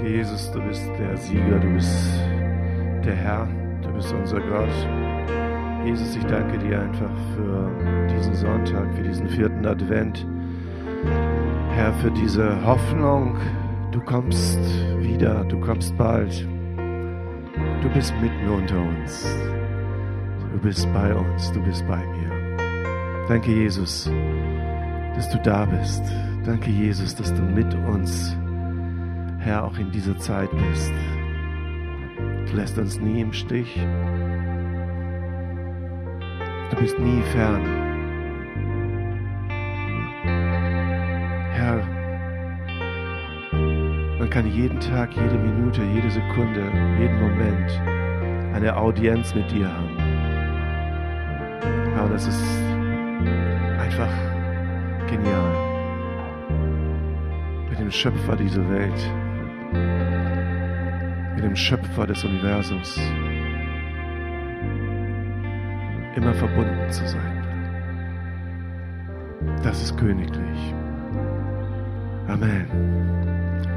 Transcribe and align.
Danke, 0.00 0.16
Jesus, 0.16 0.50
du 0.50 0.62
bist 0.62 0.90
der 0.98 1.14
Sieger, 1.14 1.58
du 1.58 1.74
bist 1.74 2.10
der 3.04 3.14
Herr, 3.14 3.46
du 3.82 3.92
bist 3.92 4.10
unser 4.14 4.40
Gott. 4.40 4.72
Jesus, 5.84 6.16
ich 6.16 6.24
danke 6.24 6.58
dir 6.58 6.80
einfach 6.80 7.10
für 7.36 7.70
diesen 8.10 8.34
Sonntag, 8.34 8.94
für 8.94 9.02
diesen 9.02 9.28
vierten 9.28 9.66
Advent. 9.66 10.26
Herr, 11.74 11.92
für 11.92 12.10
diese 12.12 12.64
Hoffnung, 12.64 13.36
du 13.92 14.00
kommst 14.00 14.58
wieder, 15.00 15.44
du 15.44 15.60
kommst 15.60 15.94
bald. 15.98 16.48
Du 17.82 17.88
bist 17.90 18.14
mitten 18.22 18.48
unter 18.48 18.80
uns. 18.80 19.26
Du 20.50 20.58
bist 20.60 20.90
bei 20.94 21.14
uns, 21.14 21.52
du 21.52 21.60
bist 21.60 21.86
bei 21.86 21.98
mir. 21.98 22.56
Danke, 23.28 23.52
Jesus, 23.52 24.10
dass 25.14 25.28
du 25.28 25.36
da 25.42 25.66
bist. 25.66 26.02
Danke, 26.46 26.70
Jesus, 26.70 27.14
dass 27.14 27.34
du 27.34 27.42
mit 27.42 27.74
uns, 27.74 28.34
Herr, 29.40 29.64
auch 29.64 29.78
in 29.78 29.90
dieser 29.90 30.18
Zeit 30.18 30.50
bist. 30.50 30.92
Du 32.46 32.56
lässt 32.56 32.76
uns 32.78 33.00
nie 33.00 33.22
im 33.22 33.32
Stich. 33.32 33.74
Du 36.70 36.76
bist 36.76 36.98
nie 36.98 37.22
fern. 37.32 37.64
Herr, 41.52 41.82
man 44.18 44.28
kann 44.28 44.46
jeden 44.46 44.78
Tag, 44.78 45.16
jede 45.16 45.38
Minute, 45.38 45.82
jede 45.84 46.10
Sekunde, 46.10 46.70
jeden 46.98 47.18
Moment 47.18 47.80
eine 48.54 48.76
Audienz 48.76 49.34
mit 49.34 49.50
dir 49.50 49.68
haben. 49.72 49.96
Aber 51.96 52.10
das 52.10 52.26
ist 52.26 52.44
einfach 53.78 54.12
genial. 55.08 55.54
Mit 57.70 57.78
dem 57.78 57.90
Schöpfer 57.90 58.36
dieser 58.36 58.68
Welt, 58.68 59.10
dem 61.50 61.56
Schöpfer 61.56 62.06
des 62.06 62.22
Universums, 62.22 62.96
immer 66.14 66.32
verbunden 66.32 66.88
zu 66.92 67.04
sein. 67.08 67.44
Das 69.60 69.82
ist 69.82 69.98
königlich. 69.98 70.74
Amen. 72.28 72.66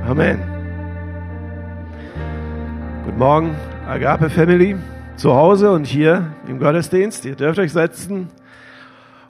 Amen. 0.05 0.39
Guten 3.05 3.17
Morgen, 3.17 3.55
Agape 3.87 4.29
Family, 4.29 4.75
zu 5.15 5.33
Hause 5.33 5.71
und 5.71 5.87
hier 5.87 6.31
im 6.47 6.59
Gottesdienst. 6.59 7.25
Ihr 7.25 7.35
dürft 7.35 7.57
euch 7.57 7.73
setzen. 7.73 8.27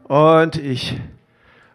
Und 0.03 0.57
ich 0.57 0.99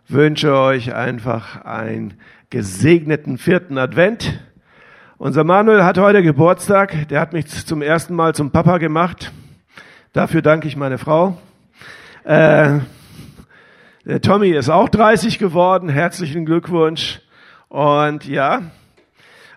wünsche 0.06 0.54
euch 0.54 0.94
einfach 0.94 1.64
einen 1.64 2.12
gesegneten 2.50 3.38
vierten 3.38 3.78
Advent. 3.78 4.38
Unser 5.20 5.42
Manuel 5.42 5.82
hat 5.82 5.98
heute 5.98 6.22
Geburtstag. 6.22 7.08
Der 7.08 7.20
hat 7.20 7.32
mich 7.32 7.48
zum 7.48 7.82
ersten 7.82 8.14
Mal 8.14 8.36
zum 8.36 8.52
Papa 8.52 8.78
gemacht. 8.78 9.32
Dafür 10.12 10.42
danke 10.42 10.68
ich 10.68 10.76
meine 10.76 10.96
Frau. 10.96 11.36
Äh, 12.22 12.78
der 14.04 14.20
Tommy 14.20 14.50
ist 14.50 14.68
auch 14.68 14.88
30 14.88 15.40
geworden. 15.40 15.88
Herzlichen 15.88 16.46
Glückwunsch. 16.46 17.20
Und 17.68 18.28
ja, 18.28 18.62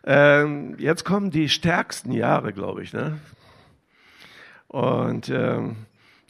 äh, 0.03 0.47
jetzt 0.79 1.05
kommen 1.05 1.29
die 1.29 1.47
stärksten 1.47 2.11
Jahre, 2.11 2.53
glaube 2.53 2.81
ich. 2.81 2.91
Ne? 2.91 3.19
Und 4.67 5.29
äh, 5.29 5.59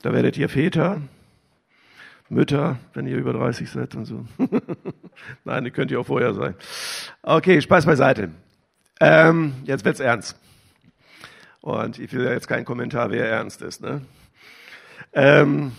da 0.02 0.14
werdet 0.14 0.38
ihr 0.38 0.50
Väter, 0.50 1.00
Mütter, 2.28 2.80
wenn 2.94 3.08
ihr 3.08 3.16
über 3.16 3.32
30 3.32 3.70
seid 3.70 3.96
und 3.96 4.04
so. 4.04 4.26
Nein, 5.46 5.64
die 5.64 5.72
könnt 5.72 5.90
ihr 5.90 6.02
auch 6.02 6.08
vorher 6.08 6.34
sein. 6.34 6.54
Okay, 7.24 7.62
Spaß 7.62 7.86
beiseite. 7.86 8.32
Ähm, 9.04 9.56
jetzt 9.66 9.84
wird's 9.84 10.00
ernst. 10.00 10.40
Und 11.60 11.98
ich 11.98 12.14
will 12.14 12.24
ja 12.24 12.34
jetzt 12.34 12.48
keinen 12.48 12.66
Kommentar, 12.66 13.10
wer 13.10 13.28
ernst 13.28 13.64
ist. 13.64 13.82
Ne? 13.82 14.02
Ähm, 15.12 15.72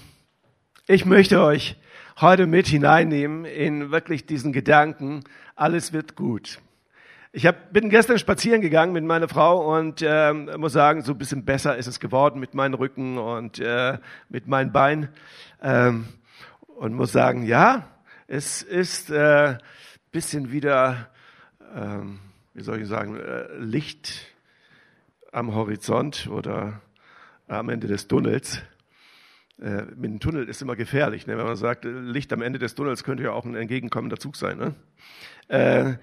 ich 0.89 1.05
möchte 1.05 1.41
euch 1.41 1.77
heute 2.21 2.49
mit 2.49 2.67
hineinnehmen 2.67 3.45
in 3.45 3.93
wirklich 3.93 4.27
diesen 4.27 4.53
Gedanken, 4.53 5.23
alles 5.55 5.93
wird 5.93 6.17
gut. 6.17 6.59
Ich 7.31 7.47
hab, 7.47 7.73
bin 7.73 7.91
gestern 7.91 8.19
spazieren 8.19 8.61
gegangen 8.61 8.93
mit 8.93 9.05
meiner 9.05 9.29
Frau 9.29 9.73
und 9.79 10.03
äh, 10.03 10.33
muss 10.33 10.73
sagen, 10.73 11.03
so 11.03 11.13
ein 11.13 11.19
bisschen 11.19 11.45
besser 11.45 11.77
ist 11.77 11.87
es 11.87 12.01
geworden 12.01 12.41
mit 12.41 12.55
meinem 12.55 12.75
Rücken 12.75 13.19
und 13.19 13.61
äh, 13.61 13.99
mit 14.31 14.49
meinen 14.49 14.73
Beinen. 14.73 15.11
Ähm, 15.63 16.09
und 16.67 16.93
muss 16.95 17.13
sagen, 17.13 17.45
ja, 17.45 17.87
es 18.27 18.63
ist 18.63 19.11
äh, 19.11 19.59
bisschen 20.11 20.51
wieder, 20.51 21.09
ähm, 21.73 22.19
wie 22.55 22.63
soll 22.63 22.81
ich 22.81 22.89
sagen, 22.89 23.17
äh, 23.19 23.47
Licht 23.59 24.27
am 25.33 25.55
Horizont 25.55 26.29
oder 26.29 26.81
am 27.49 27.69
Ende 27.69 27.87
des 27.87 28.09
Tunnels. 28.09 28.63
Äh, 29.61 29.83
mit 29.97 30.05
dem 30.05 30.21
Tunnel 30.21 30.49
ist 30.49 30.61
immer 30.61 30.77
gefährlich, 30.77 31.27
ne? 31.27 31.39
wenn 31.39 31.47
man 31.47 31.57
sagt, 31.57 31.85
Licht 31.85 32.33
am 32.33 32.43
Ende 32.43 32.59
des 32.59 32.75
Tunnels 32.75 33.05
könnte 33.05 33.23
ja 33.23 33.33
auch 33.33 33.45
ein 33.45 33.55
entgegenkommender 33.55 34.19
Zug 34.19 34.37
sein. 34.37 34.59
Ne? 34.59 34.75
Äh, 35.49 35.95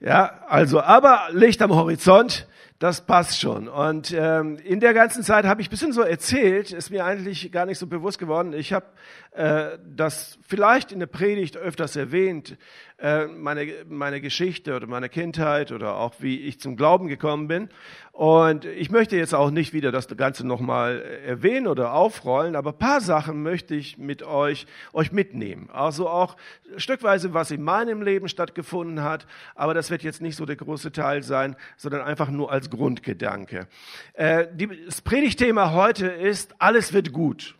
ja, 0.00 0.42
also, 0.48 0.80
aber 0.80 1.28
Licht 1.32 1.60
am 1.62 1.74
Horizont, 1.74 2.46
das 2.78 3.06
passt 3.06 3.40
schon. 3.40 3.68
Und 3.68 4.12
ähm, 4.16 4.58
in 4.58 4.80
der 4.80 4.94
ganzen 4.94 5.22
Zeit 5.22 5.44
habe 5.44 5.60
ich 5.60 5.68
ein 5.68 5.70
bisschen 5.70 5.92
so 5.92 6.02
erzählt, 6.02 6.72
ist 6.72 6.90
mir 6.90 7.04
eigentlich 7.04 7.52
gar 7.52 7.66
nicht 7.66 7.78
so 7.78 7.86
bewusst 7.86 8.18
geworden. 8.18 8.52
Ich 8.52 8.72
habe 8.72 8.86
äh, 9.32 9.78
das 9.84 10.38
vielleicht 10.42 10.92
in 10.92 10.98
der 10.98 11.06
Predigt 11.06 11.56
öfters 11.56 11.96
erwähnt, 11.96 12.56
äh, 12.98 13.26
meine, 13.26 13.66
meine 13.88 14.20
Geschichte 14.20 14.76
oder 14.76 14.86
meine 14.86 15.08
Kindheit 15.08 15.72
oder 15.72 15.96
auch 15.96 16.14
wie 16.20 16.40
ich 16.40 16.60
zum 16.60 16.76
Glauben 16.76 17.08
gekommen 17.08 17.48
bin. 17.48 17.68
Und 18.12 18.64
ich 18.64 18.92
möchte 18.92 19.16
jetzt 19.16 19.34
auch 19.34 19.50
nicht 19.50 19.72
wieder 19.72 19.90
das 19.90 20.06
Ganze 20.16 20.46
nochmal 20.46 21.02
erwähnen 21.26 21.66
oder 21.66 21.94
aufrollen, 21.94 22.54
aber 22.54 22.72
paar 22.72 23.00
Sachen 23.00 23.42
möchte 23.42 23.74
ich 23.74 23.98
mit 23.98 24.22
euch, 24.22 24.66
euch 24.92 25.10
mitnehmen. 25.10 25.68
Also 25.72 26.08
auch 26.08 26.36
stückweise, 26.76 27.34
was 27.34 27.50
in 27.50 27.64
meinem 27.64 28.02
Leben 28.02 28.28
stattgefunden 28.28 29.02
hat, 29.02 29.26
aber 29.56 29.74
das 29.74 29.90
wird 29.90 30.04
jetzt 30.04 30.22
nicht 30.22 30.36
so 30.36 30.46
der 30.46 30.54
große 30.54 30.92
Teil 30.92 31.24
sein, 31.24 31.56
sondern 31.76 32.02
einfach 32.02 32.30
nur 32.30 32.52
als 32.52 32.63
Grundgedanke. 32.70 33.68
Äh, 34.14 34.46
die, 34.52 34.68
das 34.86 35.00
Predigtthema 35.02 35.72
heute 35.72 36.06
ist, 36.06 36.54
alles 36.58 36.92
wird 36.92 37.12
gut. 37.12 37.56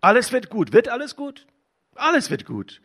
Alles 0.00 0.32
wird 0.32 0.50
gut. 0.50 0.72
Wird 0.72 0.88
alles 0.88 1.16
gut? 1.16 1.46
Alles 1.94 2.30
wird 2.30 2.44
gut. 2.44 2.80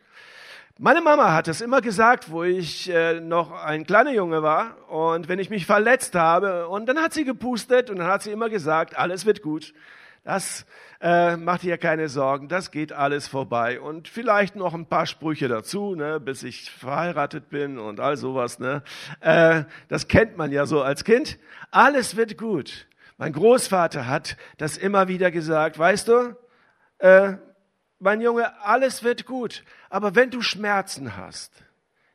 Meine 0.78 1.02
Mama 1.02 1.34
hat 1.34 1.46
es 1.46 1.60
immer 1.60 1.82
gesagt, 1.82 2.30
wo 2.30 2.42
ich 2.42 2.88
äh, 2.88 3.20
noch 3.20 3.52
ein 3.52 3.84
kleiner 3.84 4.12
Junge 4.12 4.42
war 4.42 4.88
und 4.88 5.28
wenn 5.28 5.38
ich 5.38 5.50
mich 5.50 5.66
verletzt 5.66 6.14
habe 6.14 6.68
und 6.68 6.86
dann 6.86 6.98
hat 6.98 7.12
sie 7.12 7.24
gepustet 7.24 7.90
und 7.90 7.98
dann 7.98 8.06
hat 8.06 8.22
sie 8.22 8.30
immer 8.30 8.48
gesagt, 8.48 8.96
alles 8.96 9.26
wird 9.26 9.42
gut. 9.42 9.74
Das 10.22 10.66
äh, 11.00 11.36
macht 11.36 11.64
ihr 11.64 11.78
keine 11.78 12.10
Sorgen, 12.10 12.48
das 12.48 12.70
geht 12.70 12.92
alles 12.92 13.26
vorbei 13.26 13.80
und 13.80 14.06
vielleicht 14.06 14.54
noch 14.54 14.74
ein 14.74 14.86
paar 14.86 15.06
Sprüche 15.06 15.48
dazu, 15.48 15.94
ne, 15.94 16.20
bis 16.20 16.42
ich 16.42 16.70
verheiratet 16.70 17.48
bin 17.48 17.78
und 17.78 18.00
all 18.00 18.18
sowas. 18.18 18.58
Ne. 18.58 18.82
Äh, 19.20 19.64
das 19.88 20.08
kennt 20.08 20.36
man 20.36 20.52
ja 20.52 20.66
so 20.66 20.82
als 20.82 21.04
Kind. 21.04 21.38
Alles 21.70 22.16
wird 22.16 22.36
gut. 22.36 22.86
Mein 23.16 23.32
Großvater 23.32 24.06
hat 24.06 24.36
das 24.58 24.76
immer 24.76 25.08
wieder 25.08 25.30
gesagt. 25.30 25.78
Weißt 25.78 26.08
du, 26.08 26.36
äh, 26.98 27.34
mein 27.98 28.20
Junge, 28.20 28.62
alles 28.62 29.02
wird 29.02 29.24
gut. 29.24 29.64
Aber 29.88 30.14
wenn 30.14 30.30
du 30.30 30.42
Schmerzen 30.42 31.16
hast, 31.16 31.52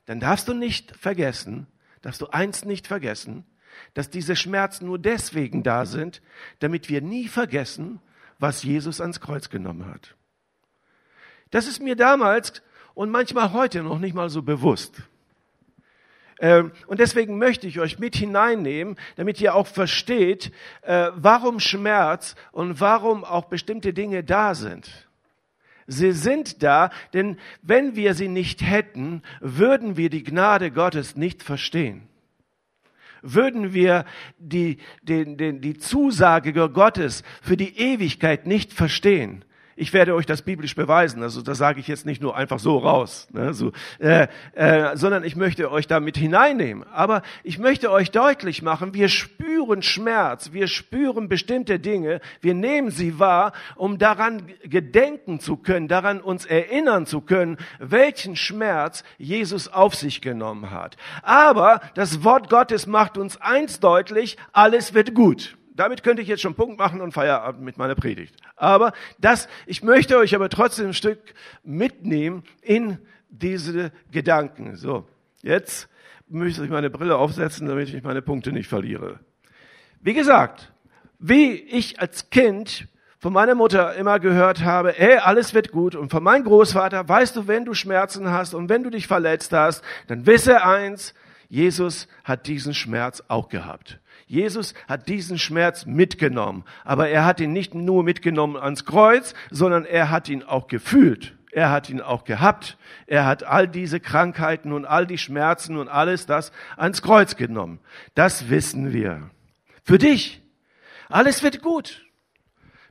dann 0.05 0.19
darfst 0.19 0.47
du 0.47 0.53
nicht 0.53 0.95
vergessen, 0.95 1.67
darfst 2.01 2.21
du 2.21 2.27
eins 2.27 2.65
nicht 2.65 2.87
vergessen, 2.87 3.45
dass 3.93 4.09
diese 4.09 4.35
Schmerzen 4.35 4.85
nur 4.85 4.99
deswegen 4.99 5.63
da 5.63 5.85
sind, 5.85 6.21
damit 6.59 6.89
wir 6.89 7.01
nie 7.01 7.27
vergessen, 7.27 7.99
was 8.39 8.63
Jesus 8.63 9.01
ans 9.01 9.19
Kreuz 9.19 9.49
genommen 9.49 9.85
hat. 9.85 10.15
Das 11.51 11.67
ist 11.67 11.81
mir 11.81 11.95
damals 11.95 12.61
und 12.93 13.11
manchmal 13.11 13.53
heute 13.53 13.83
noch 13.83 13.99
nicht 13.99 14.15
mal 14.15 14.29
so 14.29 14.41
bewusst. 14.41 15.03
Ähm, 16.39 16.71
und 16.87 16.99
deswegen 16.99 17.37
möchte 17.37 17.67
ich 17.67 17.79
euch 17.79 17.97
mit 17.97 18.15
hineinnehmen, 18.15 18.97
damit 19.15 19.39
ihr 19.39 19.55
auch 19.55 19.67
versteht, 19.67 20.51
äh, 20.81 21.11
warum 21.15 21.59
Schmerz 21.59 22.35
und 22.51 22.81
warum 22.81 23.23
auch 23.23 23.45
bestimmte 23.45 23.93
Dinge 23.93 24.23
da 24.23 24.53
sind. 24.53 25.07
Sie 25.87 26.11
sind 26.11 26.63
da, 26.63 26.89
denn 27.13 27.37
wenn 27.61 27.95
wir 27.95 28.15
sie 28.15 28.27
nicht 28.27 28.61
hätten, 28.61 29.21
würden 29.39 29.97
wir 29.97 30.09
die 30.09 30.23
Gnade 30.23 30.71
Gottes 30.71 31.15
nicht 31.15 31.43
verstehen. 31.43 32.07
Würden 33.27 33.73
wir 33.73 34.05
die, 34.37 34.77
die, 35.01 35.35
die, 35.35 35.59
die 35.59 35.77
Zusage 35.77 36.53
Gottes 36.53 37.23
für 37.41 37.57
die 37.57 37.77
Ewigkeit 37.77 38.45
nicht 38.45 38.71
verstehen. 38.71 39.44
Ich 39.77 39.91
werde 39.91 40.15
euch 40.15 40.25
das 40.25 40.41
biblisch 40.41 40.73
beweisen. 40.73 41.21
Also 41.21 41.41
das 41.41 41.57
sage 41.57 41.81
ich 41.81 41.87
jetzt 41.89 42.05
nicht 42.05 42.21
nur 42.21 42.37
einfach 42.37 42.59
so 42.59 42.77
raus, 42.77 43.27
ne, 43.33 43.53
so, 43.53 43.73
äh, 43.99 44.27
äh, 44.53 44.95
sondern 44.95 45.25
ich 45.25 45.35
möchte 45.35 45.69
euch 45.69 45.85
damit 45.85 46.15
hineinnehmen. 46.15 46.87
Aber 46.93 47.23
ich 47.43 47.59
möchte 47.59 47.91
euch 47.91 48.11
deutlich 48.11 48.61
machen, 48.61 48.93
wir 48.93 49.09
spüren 49.09 49.81
Schmerz, 49.81 50.53
wir 50.53 50.67
spüren 50.67 51.27
bestimmte 51.27 51.77
Dinge, 51.77 52.21
wir 52.39 52.53
nehmen 52.53 52.89
sie 52.89 53.19
wahr, 53.19 53.51
um 53.75 53.97
daran 53.97 54.43
gedenken 54.63 55.41
zu 55.41 55.57
können, 55.57 55.89
daran 55.89 56.21
uns 56.21 56.45
erinnern 56.45 57.05
zu 57.05 57.19
können, 57.19 57.57
welchen 57.79 58.37
Schmerz 58.37 59.03
Jesus 59.17 59.67
auf 59.67 59.93
sich 59.93 60.21
genommen 60.21 60.71
hat. 60.71 60.95
Aber 61.21 61.81
das 61.95 62.23
Wort 62.23 62.49
Gottes 62.49 62.87
macht 62.87 63.17
uns 63.17 63.41
eins 63.41 63.81
deutlich, 63.81 64.37
alles 64.53 64.93
wird 64.93 65.13
gut 65.13 65.57
damit 65.75 66.03
könnte 66.03 66.21
ich 66.21 66.27
jetzt 66.27 66.41
schon 66.41 66.55
Punkt 66.55 66.79
machen 66.79 67.01
und 67.01 67.11
Feierabend 67.11 67.63
mit 67.63 67.77
meiner 67.77 67.95
Predigt. 67.95 68.35
Aber 68.55 68.93
das, 69.19 69.47
ich 69.65 69.83
möchte 69.83 70.17
euch 70.17 70.33
aber 70.33 70.49
trotzdem 70.49 70.87
ein 70.87 70.93
Stück 70.93 71.19
mitnehmen 71.63 72.43
in 72.61 72.97
diese 73.29 73.91
Gedanken. 74.11 74.75
So, 74.75 75.07
jetzt 75.41 75.89
möchte 76.27 76.63
ich 76.63 76.69
meine 76.69 76.89
Brille 76.89 77.17
aufsetzen, 77.17 77.67
damit 77.67 77.93
ich 77.93 78.03
meine 78.03 78.21
Punkte 78.21 78.51
nicht 78.51 78.67
verliere. 78.67 79.19
Wie 80.01 80.13
gesagt, 80.13 80.71
wie 81.19 81.53
ich 81.53 81.99
als 81.99 82.29
Kind 82.29 82.87
von 83.19 83.33
meiner 83.33 83.55
Mutter 83.55 83.95
immer 83.95 84.19
gehört 84.19 84.63
habe, 84.63 84.99
ey, 84.99 85.17
alles 85.17 85.53
wird 85.53 85.71
gut. 85.71 85.95
Und 85.95 86.09
von 86.09 86.23
meinem 86.23 86.43
Großvater, 86.43 87.07
weißt 87.07 87.35
du, 87.35 87.47
wenn 87.47 87.65
du 87.65 87.73
Schmerzen 87.73 88.29
hast 88.29 88.53
und 88.53 88.69
wenn 88.69 88.83
du 88.83 88.89
dich 88.89 89.07
verletzt 89.07 89.51
hast, 89.51 89.83
dann 90.07 90.25
wisse 90.25 90.63
eins, 90.63 91.13
Jesus 91.49 92.07
hat 92.23 92.47
diesen 92.47 92.73
Schmerz 92.73 93.23
auch 93.27 93.49
gehabt. 93.49 93.99
Jesus 94.27 94.73
hat 94.87 95.07
diesen 95.07 95.37
Schmerz 95.37 95.85
mitgenommen, 95.85 96.63
aber 96.83 97.09
er 97.09 97.25
hat 97.25 97.39
ihn 97.39 97.53
nicht 97.53 97.75
nur 97.75 98.03
mitgenommen 98.03 98.57
ans 98.57 98.85
Kreuz, 98.85 99.35
sondern 99.51 99.85
er 99.85 100.09
hat 100.09 100.29
ihn 100.29 100.43
auch 100.43 100.67
gefühlt. 100.67 101.35
Er 101.51 101.71
hat 101.71 101.89
ihn 101.89 102.01
auch 102.01 102.25
gehabt. 102.25 102.77
Er 103.07 103.25
hat 103.25 103.43
all 103.43 103.67
diese 103.67 104.01
Krankheiten 104.01 104.73
und 104.73 104.85
all 104.85 105.07
die 105.07 105.17
Schmerzen 105.17 105.77
und 105.77 105.87
alles 105.87 106.25
das 106.25 106.51
ans 106.75 107.01
Kreuz 107.01 107.37
genommen. 107.37 107.79
Das 108.13 108.49
wissen 108.49 108.91
wir. 108.91 109.29
Für 109.83 109.97
dich, 109.97 110.41
alles 111.07 111.43
wird 111.43 111.61
gut. 111.61 112.05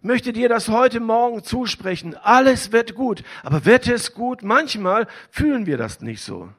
Möchte 0.00 0.32
dir 0.32 0.48
das 0.48 0.68
heute 0.68 1.00
Morgen 1.00 1.42
zusprechen. 1.42 2.14
Alles 2.22 2.72
wird 2.72 2.94
gut. 2.94 3.22
Aber 3.42 3.64
wird 3.64 3.86
es 3.88 4.14
gut? 4.14 4.42
Manchmal 4.42 5.08
fühlen 5.30 5.66
wir 5.66 5.76
das 5.76 6.00
nicht 6.00 6.22
so. 6.22 6.50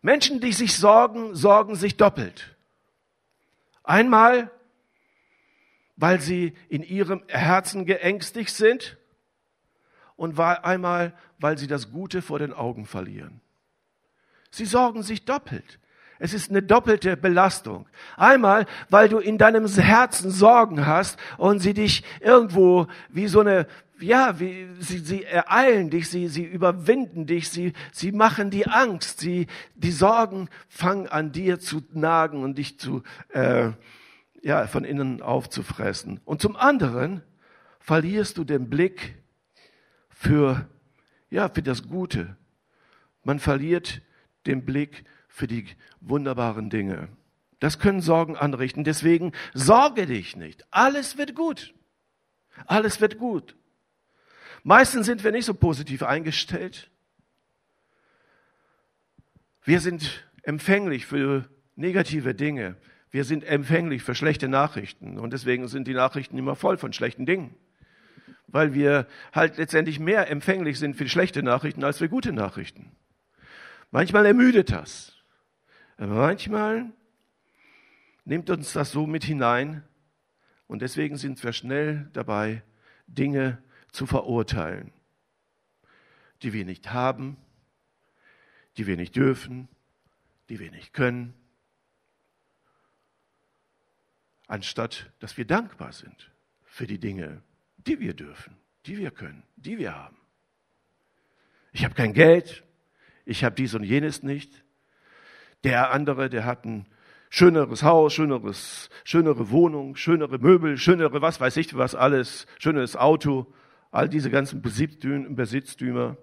Menschen, 0.00 0.40
die 0.40 0.52
sich 0.52 0.76
sorgen, 0.76 1.34
sorgen 1.34 1.74
sich 1.74 1.96
doppelt. 1.96 2.56
Einmal, 3.88 4.50
weil 5.96 6.20
sie 6.20 6.52
in 6.68 6.82
ihrem 6.82 7.22
Herzen 7.26 7.86
geängstigt 7.86 8.54
sind 8.54 8.98
und 10.14 10.38
einmal, 10.38 11.14
weil 11.38 11.56
sie 11.56 11.66
das 11.66 11.90
Gute 11.90 12.20
vor 12.20 12.38
den 12.38 12.52
Augen 12.52 12.84
verlieren. 12.84 13.40
Sie 14.50 14.66
sorgen 14.66 15.02
sich 15.02 15.24
doppelt. 15.24 15.78
Es 16.18 16.34
ist 16.34 16.50
eine 16.50 16.62
doppelte 16.62 17.16
Belastung. 17.16 17.88
Einmal, 18.18 18.66
weil 18.90 19.08
du 19.08 19.20
in 19.20 19.38
deinem 19.38 19.66
Herzen 19.66 20.30
Sorgen 20.30 20.86
hast 20.86 21.18
und 21.38 21.60
sie 21.60 21.72
dich 21.72 22.04
irgendwo 22.20 22.88
wie 23.08 23.26
so 23.26 23.40
eine, 23.40 23.66
ja, 24.00 24.38
wie, 24.40 24.68
sie, 24.80 24.98
sie 24.98 25.24
ereilen 25.24 25.90
dich, 25.90 26.08
sie, 26.08 26.28
sie 26.28 26.44
überwinden 26.44 27.26
dich, 27.26 27.48
sie, 27.50 27.72
sie 27.92 28.12
machen 28.12 28.50
die 28.50 28.66
Angst, 28.66 29.20
sie, 29.20 29.46
die 29.74 29.90
Sorgen 29.90 30.48
fangen 30.68 31.08
an 31.08 31.32
dir 31.32 31.58
zu 31.58 31.82
nagen 31.92 32.42
und 32.42 32.58
dich 32.58 32.78
zu, 32.78 33.02
äh, 33.30 33.70
ja, 34.42 34.66
von 34.66 34.84
innen 34.84 35.22
aufzufressen. 35.22 36.20
Und 36.24 36.40
zum 36.40 36.56
anderen 36.56 37.22
verlierst 37.80 38.38
du 38.38 38.44
den 38.44 38.68
Blick 38.68 39.16
für, 40.10 40.68
ja, 41.30 41.48
für 41.48 41.62
das 41.62 41.88
Gute. 41.88 42.36
Man 43.24 43.38
verliert 43.38 44.02
den 44.46 44.64
Blick 44.64 45.04
für 45.28 45.46
die 45.46 45.66
wunderbaren 46.00 46.70
Dinge. 46.70 47.08
Das 47.60 47.78
können 47.78 48.00
Sorgen 48.00 48.36
anrichten. 48.36 48.84
Deswegen 48.84 49.32
sorge 49.52 50.06
dich 50.06 50.36
nicht. 50.36 50.66
Alles 50.70 51.18
wird 51.18 51.34
gut. 51.34 51.74
Alles 52.66 53.00
wird 53.00 53.18
gut. 53.18 53.57
Meistens 54.62 55.06
sind 55.06 55.24
wir 55.24 55.32
nicht 55.32 55.44
so 55.44 55.54
positiv 55.54 56.02
eingestellt. 56.02 56.90
Wir 59.64 59.80
sind 59.80 60.26
empfänglich 60.42 61.06
für 61.06 61.48
negative 61.76 62.34
Dinge. 62.34 62.76
Wir 63.10 63.24
sind 63.24 63.44
empfänglich 63.44 64.02
für 64.02 64.14
schlechte 64.14 64.48
Nachrichten. 64.48 65.18
Und 65.18 65.32
deswegen 65.32 65.68
sind 65.68 65.86
die 65.86 65.94
Nachrichten 65.94 66.36
immer 66.38 66.56
voll 66.56 66.76
von 66.76 66.92
schlechten 66.92 67.26
Dingen. 67.26 67.54
Weil 68.46 68.74
wir 68.74 69.06
halt 69.32 69.58
letztendlich 69.58 70.00
mehr 70.00 70.30
empfänglich 70.30 70.78
sind 70.78 70.96
für 70.96 71.08
schlechte 71.08 71.42
Nachrichten 71.42 71.84
als 71.84 71.98
für 71.98 72.08
gute 72.08 72.32
Nachrichten. 72.32 72.92
Manchmal 73.90 74.26
ermüdet 74.26 74.70
das. 74.70 75.14
Aber 75.96 76.14
manchmal 76.14 76.90
nimmt 78.24 78.50
uns 78.50 78.72
das 78.72 78.90
so 78.90 79.06
mit 79.06 79.24
hinein. 79.24 79.82
Und 80.66 80.82
deswegen 80.82 81.16
sind 81.16 81.42
wir 81.42 81.52
schnell 81.52 82.10
dabei, 82.12 82.62
Dinge 83.06 83.58
zu 83.92 84.06
verurteilen, 84.06 84.92
die 86.42 86.52
wir 86.52 86.64
nicht 86.64 86.92
haben, 86.92 87.36
die 88.76 88.86
wir 88.86 88.96
nicht 88.96 89.16
dürfen, 89.16 89.68
die 90.48 90.58
wir 90.60 90.70
nicht 90.70 90.92
können, 90.92 91.34
anstatt 94.46 95.10
dass 95.18 95.36
wir 95.36 95.46
dankbar 95.46 95.92
sind 95.92 96.30
für 96.64 96.86
die 96.86 96.98
Dinge, 96.98 97.42
die 97.76 98.00
wir 98.00 98.14
dürfen, 98.14 98.56
die 98.86 98.98
wir 98.98 99.10
können, 99.10 99.42
die 99.56 99.78
wir 99.78 99.94
haben. 99.94 100.16
Ich 101.72 101.84
habe 101.84 101.94
kein 101.94 102.14
Geld, 102.14 102.64
ich 103.24 103.44
habe 103.44 103.54
dies 103.54 103.74
und 103.74 103.84
jenes 103.84 104.22
nicht. 104.22 104.64
Der 105.64 105.90
andere, 105.90 106.30
der 106.30 106.44
hat 106.44 106.64
ein 106.64 106.86
schöneres 107.30 107.82
Haus, 107.82 108.14
schöneres, 108.14 108.88
schönere 109.04 109.50
Wohnung, 109.50 109.96
schönere 109.96 110.38
Möbel, 110.38 110.78
schönere 110.78 111.20
was 111.20 111.40
weiß 111.40 111.56
ich 111.58 111.76
was 111.76 111.94
alles, 111.94 112.46
schöneres 112.58 112.96
Auto 112.96 113.52
all 113.90 114.08
diese 114.08 114.30
ganzen 114.30 114.62
Besitztümer, 114.62 116.16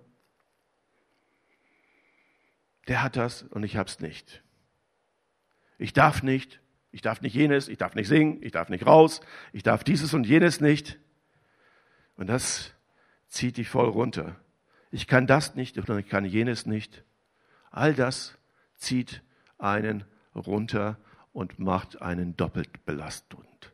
der 2.88 3.02
hat 3.04 3.16
das 3.16 3.44
und 3.44 3.64
ich 3.64 3.78
hab's 3.78 4.00
nicht. 4.00 4.44
Ich 5.78 5.94
darf 5.94 6.24
nicht, 6.24 6.62
ich 6.92 7.02
darf 7.02 7.22
nicht 7.22 7.36
jenes, 7.36 7.68
ich 7.68 7.78
darf 7.78 7.96
nicht 7.96 8.08
singen, 8.08 8.42
ich 8.42 8.52
darf 8.52 8.70
nicht 8.70 8.86
raus, 8.86 9.22
ich 9.52 9.64
darf 9.64 9.84
dieses 9.84 10.14
und 10.14 10.26
jenes 10.26 10.62
nicht. 10.62 11.00
Und 12.16 12.28
das 12.28 12.74
zieht 13.28 13.58
dich 13.58 13.68
voll 13.68 13.90
runter. 13.90 14.40
Ich 14.92 15.08
kann 15.08 15.28
das 15.28 15.56
nicht 15.56 15.78
und 15.78 16.00
ich 16.00 16.08
kann 16.08 16.24
jenes 16.24 16.66
nicht. 16.66 17.04
All 17.72 17.94
das 17.94 18.38
zieht 18.76 19.22
einen 19.58 20.06
runter 20.34 20.98
und 21.34 21.60
macht 21.60 22.02
einen 22.02 22.38
doppelt 22.38 22.86
belastend. 22.86 23.74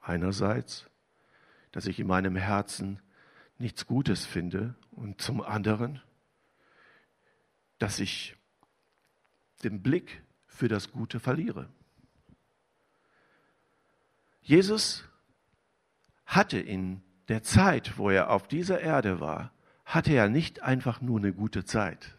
Einerseits 0.00 0.88
dass 1.72 1.86
ich 1.86 2.00
in 2.00 2.06
meinem 2.06 2.36
Herzen 2.36 3.00
nichts 3.58 3.86
Gutes 3.86 4.26
finde 4.26 4.74
und 4.90 5.20
zum 5.20 5.42
anderen, 5.42 6.00
dass 7.78 8.00
ich 8.00 8.36
den 9.62 9.82
Blick 9.82 10.22
für 10.46 10.68
das 10.68 10.90
Gute 10.90 11.20
verliere. 11.20 11.68
Jesus 14.40 15.04
hatte 16.24 16.58
in 16.58 17.02
der 17.28 17.42
Zeit, 17.42 17.98
wo 17.98 18.10
er 18.10 18.30
auf 18.30 18.48
dieser 18.48 18.80
Erde 18.80 19.20
war, 19.20 19.52
hatte 19.84 20.12
er 20.12 20.28
nicht 20.28 20.62
einfach 20.62 21.00
nur 21.00 21.18
eine 21.18 21.32
gute 21.32 21.64
Zeit. 21.64 22.16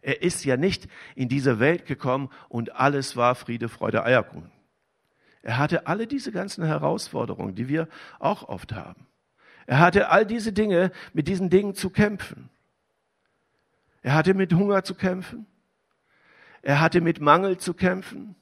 Er 0.00 0.22
ist 0.22 0.44
ja 0.44 0.56
nicht 0.56 0.88
in 1.14 1.28
diese 1.28 1.60
Welt 1.60 1.86
gekommen 1.86 2.30
und 2.48 2.74
alles 2.74 3.16
war 3.16 3.34
Friede, 3.34 3.68
Freude, 3.68 4.04
Eierkuchen. 4.04 4.52
Er 5.44 5.58
hatte 5.58 5.86
alle 5.86 6.06
diese 6.06 6.32
ganzen 6.32 6.64
Herausforderungen, 6.64 7.54
die 7.54 7.68
wir 7.68 7.86
auch 8.18 8.48
oft 8.48 8.72
haben. 8.72 9.06
Er 9.66 9.78
hatte 9.78 10.08
all 10.08 10.24
diese 10.24 10.54
Dinge, 10.54 10.90
mit 11.12 11.28
diesen 11.28 11.50
Dingen 11.50 11.74
zu 11.74 11.90
kämpfen. 11.90 12.48
Er 14.02 14.14
hatte 14.14 14.32
mit 14.32 14.54
Hunger 14.54 14.84
zu 14.84 14.94
kämpfen. 14.94 15.46
Er 16.62 16.80
hatte 16.80 17.02
mit 17.02 17.20
Mangel 17.20 17.58
zu 17.58 17.74
kämpfen. 17.74 18.34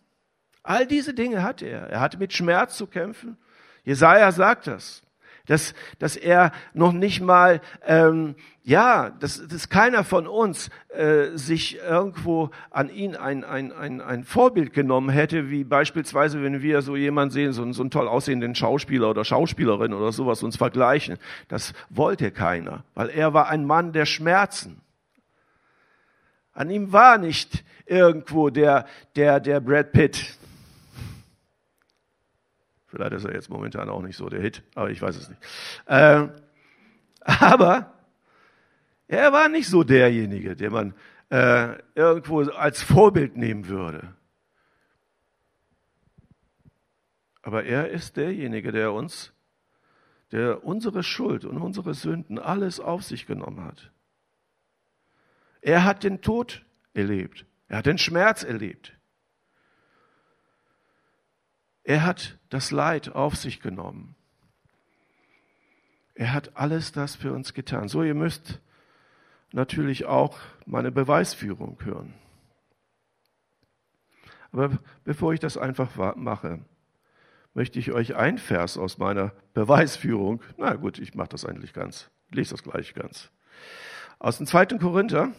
All 0.63 0.87
diese 0.87 1.13
Dinge 1.13 1.43
hatte 1.43 1.67
er. 1.67 1.91
Er 1.91 2.01
hatte 2.01 2.19
mit 2.19 2.33
Schmerz 2.33 2.77
zu 2.77 2.87
kämpfen. 2.87 3.37
Jesaja 3.85 4.31
sagt 4.31 4.69
das 4.69 5.03
dass, 5.47 5.75
dass 5.99 6.17
er 6.17 6.53
noch 6.75 6.93
nicht 6.93 7.21
mal, 7.21 7.61
ähm, 7.87 8.35
ja, 8.65 9.11
dass, 9.11 9.47
dass 9.49 9.69
keiner 9.69 10.05
von 10.05 10.27
uns 10.27 10.71
äh, 10.91 11.37
sich 11.37 11.79
irgendwo 11.79 12.51
an 12.71 12.89
ihn 12.89 13.17
ein, 13.17 13.45
ein, 13.45 13.73
ein, 13.73 14.01
ein 14.01 14.25
Vorbild 14.25 14.73
genommen 14.73 15.11
hätte, 15.11 15.51
wie 15.51 15.65
beispielsweise, 15.65 16.43
wenn 16.43 16.63
wir 16.63 16.83
so 16.83 16.97
jemanden 16.97 17.33
sehen, 17.33 17.53
so, 17.53 17.71
so 17.73 17.83
einen 17.83 17.91
toll 17.91 18.09
aussehenden 18.09 18.55
Schauspieler 18.55 19.11
oder 19.11 19.25
Schauspielerin 19.25 19.93
oder 19.93 20.13
sowas, 20.13 20.43
uns 20.43 20.57
vergleichen. 20.57 21.19
Das 21.49 21.73
wollte 21.91 22.31
keiner, 22.31 22.85
weil 22.95 23.11
er 23.11 23.35
war 23.35 23.49
ein 23.49 23.65
Mann 23.65 23.93
der 23.93 24.07
Schmerzen. 24.07 24.81
An 26.55 26.71
ihm 26.71 26.93
war 26.93 27.19
nicht 27.19 27.65
irgendwo 27.87 28.51
der, 28.51 28.87
der, 29.17 29.41
der 29.41 29.61
Brad 29.61 29.93
Pitt, 29.93 30.37
Vielleicht 32.93 33.13
ist 33.13 33.25
er 33.25 33.33
jetzt 33.33 33.49
momentan 33.49 33.89
auch 33.89 34.03
nicht 34.03 34.19
so 34.19 34.29
der 34.29 34.43
Hit, 34.43 34.63
aber 34.75 34.91
ich 34.91 35.01
weiß 35.01 35.17
es 35.17 35.31
nicht. 35.31 35.41
Äh, 35.87 36.29
aber 37.21 37.95
er 39.09 39.33
war 39.33 39.49
nicht 39.49 39.67
so 39.67 39.83
derjenige, 39.83 40.55
den 40.55 40.73
man 40.73 40.95
äh, 41.31 41.79
irgendwo 41.95 42.43
als 42.43 42.83
Vorbild 42.83 43.35
nehmen 43.35 43.67
würde. 43.69 44.15
Aber 47.41 47.65
er 47.65 47.89
ist 47.89 48.19
derjenige, 48.19 48.73
der 48.73 48.93
uns, 48.93 49.33
der 50.31 50.63
unsere 50.63 51.03
Schuld 51.03 51.47
und 51.47 51.57
unsere 51.57 51.95
Sünden 51.95 52.39
alles 52.39 52.79
auf 52.79 53.05
sich 53.05 53.27
genommen 53.27 53.65
hat. 53.65 53.91
Er 55.63 55.85
hat 55.85 56.05
den 56.05 56.21
Tod 56.21 56.63
erlebt. 56.93 57.47
Er 57.69 57.79
hat 57.79 57.87
den 57.87 57.97
Schmerz 57.97 58.43
erlebt. 58.45 58.93
Er 61.85 62.05
hat 62.05 62.39
das 62.49 62.71
Leid 62.71 63.11
auf 63.15 63.37
sich 63.37 63.61
genommen. 63.61 64.15
Er 66.15 66.33
hat 66.33 66.57
alles 66.57 66.93
das 66.93 67.17
für 67.17 67.33
uns 67.33 67.55
getan. 67.55 67.89
So, 67.89 68.03
ihr 68.03 68.15
müsst 68.15 68.61
natürlich 69.53 70.05
auch 70.05 70.39
meine 70.67 70.93
Beweisführung 70.93 71.79
hören. 71.83 72.15
Aber 74.53 74.79
bevor 75.05 75.33
ich 75.33 75.41
das 75.41 75.57
einfach 75.57 76.17
mache, 76.17 76.61
möchte 77.55 77.79
ich 77.79 77.93
euch 77.93 78.17
ein 78.17 78.39
Vers 78.39 78.77
aus 78.77 78.99
meiner 78.99 79.33
Beweisführung, 79.55 80.43
na 80.59 80.75
gut, 80.75 80.99
ich 80.99 81.15
mache 81.15 81.31
das 81.31 81.45
eigentlich 81.45 81.73
ganz, 81.73 82.11
lese 82.31 82.51
das 82.51 82.63
gleich 82.63 82.95
ganz, 82.95 83.31
aus 84.19 84.37
dem 84.39 84.47
2. 84.47 84.67
Korinther 84.79 85.33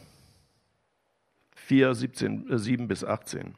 4, 1.56 1.94
17, 1.96 2.58
7 2.58 2.88
bis 2.88 3.04
18. 3.04 3.56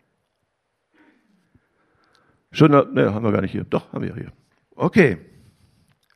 Schon, 2.56 2.72
ne, 2.72 3.14
haben 3.14 3.24
wir 3.24 3.32
gar 3.32 3.42
nicht 3.42 3.52
hier. 3.52 3.66
Doch, 3.66 3.92
haben 3.92 4.04
wir 4.04 4.16
hier. 4.16 4.32
Okay. 4.76 5.18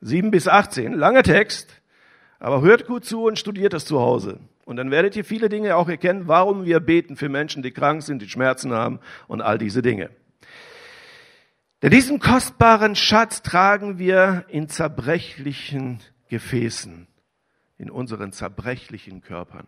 7 0.01 0.31
bis 0.31 0.47
18, 0.47 0.93
langer 0.93 1.23
Text, 1.23 1.81
aber 2.39 2.61
hört 2.61 2.87
gut 2.87 3.03
zu 3.03 3.25
und 3.25 3.37
studiert 3.37 3.73
das 3.73 3.83
zu 3.83 3.99
Hause. 3.99 4.39
Und 4.63 4.77
dann 4.77 4.91
werdet 4.91 5.15
ihr 5.17 5.25
viele 5.25 5.49
Dinge 5.49 5.75
auch 5.75 5.89
erkennen, 5.89 6.29
warum 6.29 6.63
wir 6.63 6.79
beten 6.79 7.17
für 7.17 7.27
Menschen, 7.27 7.63
die 7.63 7.71
krank 7.71 8.03
sind, 8.03 8.21
die 8.21 8.29
Schmerzen 8.29 8.71
haben 8.71 8.99
und 9.27 9.41
all 9.41 9.57
diese 9.57 9.81
Dinge. 9.81 10.09
Denn 11.81 11.91
diesen 11.91 12.19
kostbaren 12.19 12.95
Schatz 12.95 13.41
tragen 13.41 13.99
wir 13.99 14.45
in 14.47 14.69
zerbrechlichen 14.69 15.99
Gefäßen, 16.29 17.07
in 17.77 17.89
unseren 17.89 18.31
zerbrechlichen 18.31 19.21
Körpern. 19.21 19.67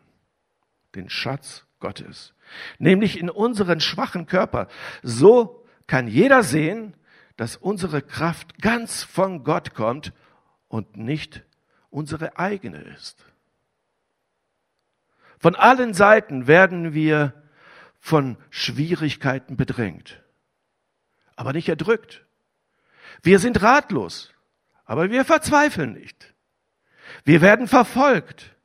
Den 0.95 1.09
Schatz 1.09 1.65
Gottes, 1.79 2.33
nämlich 2.79 3.19
in 3.19 3.29
unseren 3.29 3.81
schwachen 3.81 4.27
Körper. 4.27 4.67
So 5.03 5.61
kann 5.91 6.07
jeder 6.07 6.41
sehen, 6.41 6.93
dass 7.36 7.57
unsere 7.57 8.01
Kraft 8.01 8.62
ganz 8.62 9.03
von 9.03 9.43
Gott 9.43 9.74
kommt 9.74 10.13
und 10.69 10.95
nicht 10.95 11.43
unsere 11.89 12.39
eigene 12.39 12.77
ist. 12.77 13.25
Von 15.38 15.53
allen 15.53 15.93
Seiten 15.93 16.48
werden 16.48 16.93
wir 16.93 17.33
von 18.00 18.38
Schwierigkeiten 18.51 19.57
bedrängt, 19.57 20.24
aber 21.36 21.51
nicht 21.51 21.67
erdrückt. 21.67 22.25
Wir 23.21 23.39
sind 23.39 23.62
ratlos, 23.62 24.33
aber 24.86 25.10
wir 25.10 25.25
verzweifeln 25.25 25.91
nicht. 25.91 26.33
Wir 27.25 27.41
werden 27.41 27.67
verfolgt, 27.67 28.55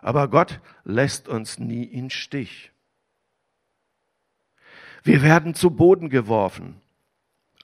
aber 0.00 0.28
Gott 0.28 0.62
lässt 0.84 1.28
uns 1.28 1.58
nie 1.58 1.84
in 1.84 2.08
Stich. 2.08 2.73
Wir 5.04 5.20
werden 5.20 5.54
zu 5.54 5.70
Boden 5.70 6.08
geworfen, 6.08 6.80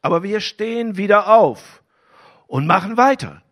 aber 0.02 0.22
wir 0.22 0.40
stehen 0.40 0.98
wieder 0.98 1.34
auf 1.34 1.82
und 2.46 2.66
machen 2.66 2.98
weiter. 2.98 3.42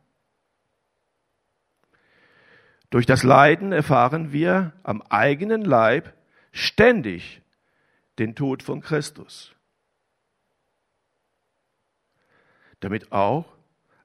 Durch 2.90 3.06
das 3.06 3.22
Leiden 3.22 3.72
erfahren 3.72 4.30
wir 4.30 4.72
am 4.82 5.00
eigenen 5.02 5.62
Leib 5.62 6.14
ständig 6.52 7.40
den 8.18 8.34
Tod 8.34 8.62
von 8.62 8.82
Christus, 8.82 9.54
damit 12.80 13.10
auch 13.10 13.46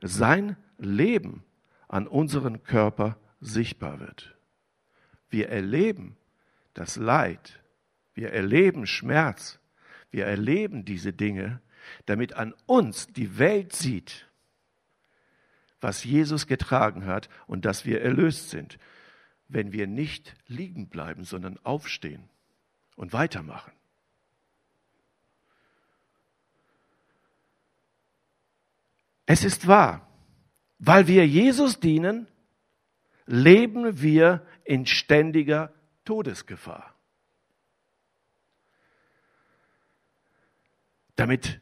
sein 0.02 0.56
Leben 0.78 1.44
an 1.90 2.08
unseren 2.08 2.64
Körper 2.64 3.18
sichtbar 3.42 4.00
wird. 4.00 4.34
Wir 5.30 5.50
erleben 5.50 6.16
das 6.74 6.96
Leid, 6.96 7.62
wir 8.14 8.32
erleben 8.32 8.86
Schmerz, 8.86 9.60
wir 10.14 10.28
erleben 10.28 10.86
diese 10.86 11.12
Dinge, 11.12 11.60
damit 12.06 12.34
an 12.34 12.54
uns 12.68 13.08
die 13.08 13.40
Welt 13.40 13.74
sieht, 13.74 14.30
was 15.82 16.04
Jesus 16.04 16.46
getragen 16.46 17.06
hat 17.08 17.30
und 17.48 17.66
dass 17.66 17.86
wir 17.86 18.02
erlöst 18.02 18.52
sind, 18.52 18.78
wenn 19.48 19.74
wir 19.74 19.88
nicht 19.88 20.36
liegen 20.48 20.88
bleiben, 20.88 21.26
sondern 21.26 21.58
aufstehen 21.64 22.30
und 22.96 23.12
weitermachen. 23.12 23.74
Es 29.26 29.44
ist 29.44 29.68
wahr, 29.68 30.08
weil 30.78 31.08
wir 31.08 31.26
Jesus 31.28 31.80
dienen, 31.80 32.28
leben 33.26 34.00
wir 34.02 34.46
in 34.64 34.86
ständiger 34.86 35.74
Todesgefahr. 36.06 36.94
Damit 41.16 41.62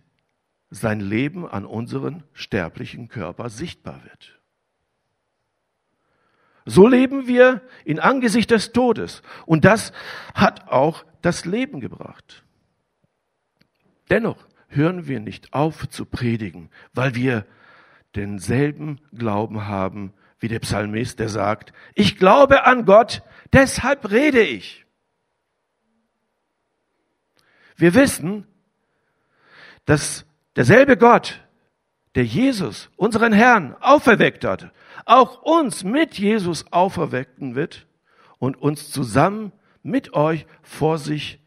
sein 0.70 1.00
Leben 1.00 1.48
an 1.48 1.66
unseren 1.66 2.24
sterblichen 2.34 3.10
Körper 3.10 3.50
sichtbar 3.50 4.04
wird. 4.04 4.40
So 6.66 6.88
leben 6.88 7.28
wir 7.28 7.62
in 7.86 8.00
Angesicht 8.00 8.52
des 8.52 8.72
Todes. 8.72 9.22
Und 9.46 9.66
das 9.66 9.92
hat 10.34 10.70
auch 10.70 11.06
das 11.22 11.46
Leben 11.46 11.80
gebracht. 11.80 12.44
Dennoch 14.10 14.48
hören 14.68 15.08
wir 15.08 15.20
nicht 15.20 15.54
auf 15.54 15.90
zu 15.90 16.06
predigen, 16.06 16.70
weil 16.94 17.16
wir 17.16 17.46
denselben 18.16 19.00
Glauben 19.14 19.68
haben 19.68 20.14
wie 20.40 20.48
der 20.48 20.60
Psalmist, 20.60 21.20
der 21.20 21.30
sagt, 21.30 21.72
ich 21.94 22.18
glaube 22.18 22.66
an 22.66 22.86
Gott, 22.86 23.22
deshalb 23.54 24.10
rede 24.10 24.42
ich. 24.42 24.86
Wir 27.76 27.94
wissen, 27.94 28.48
dass 29.86 30.26
derselbe 30.56 30.98
Gott, 30.98 31.42
der 32.16 32.26
Jesus, 32.26 32.90
unseren 32.96 33.34
Herrn, 33.34 33.76
auferweckt 33.80 34.44
hat, 34.44 34.72
auch 35.06 35.42
uns 35.42 35.84
mit 35.84 36.18
Jesus 36.18 36.72
auferwecken 36.72 37.56
wird 37.56 37.88
und 38.38 38.62
uns 38.62 38.92
zusammen 38.92 39.52
mit 39.84 40.14
euch 40.14 40.46
vor 40.62 40.98
sich 40.98 41.40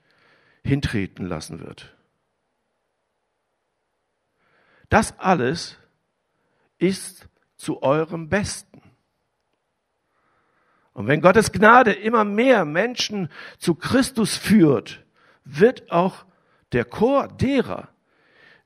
hintreten 0.62 1.26
lassen 1.26 1.60
wird. 1.60 1.94
Das 4.88 5.18
alles 5.18 5.76
ist 6.78 7.28
zu 7.56 7.82
eurem 7.82 8.28
Besten. 8.28 8.82
Und 10.92 11.08
wenn 11.08 11.20
Gottes 11.20 11.50
Gnade 11.50 11.92
immer 11.92 12.24
mehr 12.24 12.64
Menschen 12.64 13.28
zu 13.58 13.74
Christus 13.74 14.36
führt, 14.36 15.04
wird 15.44 15.90
auch 15.90 16.24
der 16.72 16.84
Chor 16.84 17.28
derer, 17.28 17.88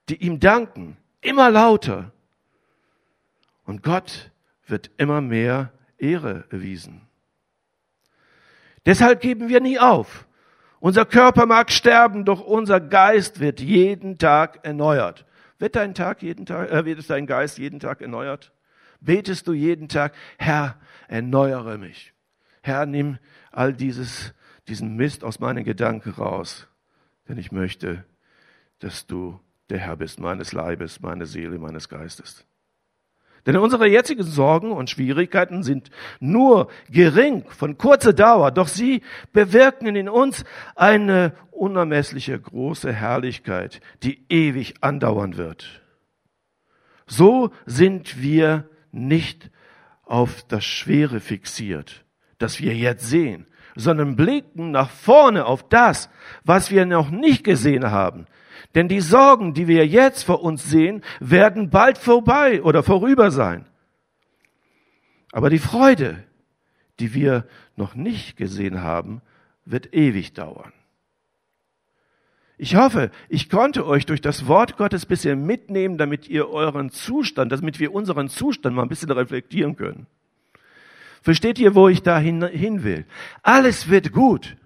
die 0.08 0.16
ihm 0.16 0.40
danken, 0.40 0.96
immer 1.20 1.50
lauter. 1.50 2.12
Und 3.64 3.82
Gott 3.82 4.30
wird 4.66 4.90
immer 4.96 5.20
mehr 5.20 5.72
Ehre 5.98 6.44
erwiesen. 6.50 7.02
Deshalb 8.86 9.20
geben 9.20 9.48
wir 9.48 9.60
nie 9.60 9.78
auf. 9.78 10.26
Unser 10.80 11.04
Körper 11.04 11.44
mag 11.44 11.70
sterben, 11.70 12.24
doch 12.24 12.40
unser 12.40 12.80
Geist 12.80 13.40
wird 13.40 13.60
jeden 13.60 14.16
Tag 14.16 14.60
erneuert. 14.62 15.26
Wird 15.58 15.74
dein 15.74 15.94
Tag 15.94 16.22
jeden 16.22 16.46
Tag, 16.46 16.70
äh, 16.70 16.84
wird 16.84 17.10
dein 17.10 17.26
Geist 17.26 17.58
jeden 17.58 17.80
Tag 17.80 18.00
erneuert? 18.00 18.52
Betest 19.00 19.46
du 19.48 19.52
jeden 19.52 19.88
Tag, 19.88 20.14
Herr, 20.38 20.78
erneuere 21.08 21.78
mich. 21.78 22.12
Herr, 22.62 22.86
nimm 22.86 23.18
all 23.50 23.72
dieses, 23.72 24.34
diesen 24.68 24.96
Mist 24.96 25.24
aus 25.24 25.40
meinen 25.40 25.64
Gedanken 25.64 26.10
raus, 26.10 26.68
denn 27.28 27.38
ich 27.38 27.52
möchte, 27.52 28.04
dass 28.78 29.06
du 29.06 29.40
der 29.70 29.78
Herr 29.78 29.96
bist 29.96 30.20
meines 30.20 30.52
Leibes, 30.52 31.00
meine 31.00 31.26
Seele, 31.26 31.58
meines 31.58 31.88
Geistes. 31.88 32.44
Denn 33.46 33.56
unsere 33.56 33.86
jetzigen 33.86 34.24
Sorgen 34.24 34.72
und 34.72 34.90
Schwierigkeiten 34.90 35.62
sind 35.62 35.90
nur 36.20 36.68
gering, 36.90 37.44
von 37.48 37.78
kurzer 37.78 38.12
Dauer, 38.12 38.50
doch 38.50 38.68
sie 38.68 39.02
bewirken 39.32 39.96
in 39.96 40.08
uns 40.08 40.44
eine 40.74 41.32
unermessliche 41.50 42.38
große 42.38 42.92
Herrlichkeit, 42.92 43.80
die 44.02 44.24
ewig 44.28 44.74
andauern 44.82 45.36
wird. 45.36 45.82
So 47.06 47.50
sind 47.64 48.20
wir 48.20 48.68
nicht 48.92 49.50
auf 50.04 50.42
das 50.46 50.64
Schwere 50.64 51.20
fixiert, 51.20 52.04
das 52.38 52.60
wir 52.60 52.74
jetzt 52.74 53.08
sehen, 53.08 53.46
sondern 53.76 54.16
blicken 54.16 54.72
nach 54.72 54.90
vorne 54.90 55.46
auf 55.46 55.66
das, 55.68 56.10
was 56.44 56.70
wir 56.70 56.84
noch 56.84 57.10
nicht 57.10 57.44
gesehen 57.44 57.90
haben. 57.90 58.26
Denn 58.74 58.88
die 58.88 59.00
Sorgen, 59.00 59.54
die 59.54 59.68
wir 59.68 59.86
jetzt 59.86 60.24
vor 60.24 60.42
uns 60.42 60.68
sehen, 60.68 61.02
werden 61.20 61.70
bald 61.70 61.98
vorbei 61.98 62.62
oder 62.62 62.82
vorüber 62.82 63.30
sein. 63.30 63.66
Aber 65.32 65.50
die 65.50 65.58
Freude, 65.58 66.24
die 67.00 67.14
wir 67.14 67.46
noch 67.76 67.94
nicht 67.94 68.36
gesehen 68.36 68.82
haben, 68.82 69.22
wird 69.64 69.94
ewig 69.94 70.32
dauern. 70.32 70.72
Ich 72.60 72.74
hoffe, 72.74 73.12
ich 73.28 73.48
konnte 73.48 73.86
euch 73.86 74.04
durch 74.04 74.20
das 74.20 74.48
Wort 74.48 74.76
Gottes 74.76 75.06
bisschen 75.06 75.46
mitnehmen, 75.46 75.96
damit 75.96 76.28
ihr 76.28 76.50
euren 76.50 76.90
Zustand, 76.90 77.52
damit 77.52 77.78
wir 77.78 77.94
unseren 77.94 78.28
Zustand 78.28 78.74
mal 78.74 78.82
ein 78.82 78.88
bisschen 78.88 79.12
reflektieren 79.12 79.76
können. 79.76 80.08
Versteht 81.22 81.60
ihr, 81.60 81.76
wo 81.76 81.88
ich 81.88 82.02
da 82.02 82.18
hin, 82.18 82.44
hin 82.44 82.82
will? 82.82 83.06
Alles 83.42 83.88
wird 83.90 84.12
gut. 84.12 84.56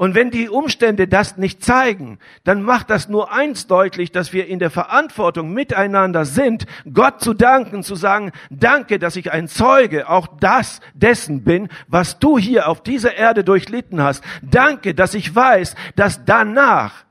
Und 0.00 0.14
wenn 0.14 0.30
die 0.30 0.48
Umstände 0.48 1.08
das 1.08 1.36
nicht 1.36 1.62
zeigen, 1.62 2.20
dann 2.42 2.62
macht 2.62 2.88
das 2.88 3.10
nur 3.10 3.32
eins 3.32 3.66
deutlich, 3.66 4.10
dass 4.10 4.32
wir 4.32 4.46
in 4.46 4.58
der 4.58 4.70
Verantwortung 4.70 5.52
miteinander 5.52 6.24
sind, 6.24 6.64
Gott 6.90 7.20
zu 7.20 7.34
danken, 7.34 7.82
zu 7.82 7.94
sagen, 7.96 8.32
danke, 8.48 8.98
dass 8.98 9.16
ich 9.16 9.30
ein 9.30 9.46
Zeuge 9.46 10.08
auch 10.08 10.26
das 10.40 10.80
dessen 10.94 11.44
bin, 11.44 11.68
was 11.86 12.18
du 12.18 12.38
hier 12.38 12.66
auf 12.68 12.82
dieser 12.82 13.14
Erde 13.14 13.44
durchlitten 13.44 14.00
hast. 14.02 14.24
Danke, 14.40 14.94
dass 14.94 15.12
ich 15.12 15.34
weiß, 15.36 15.74
dass 15.96 16.24
danach 16.24 17.04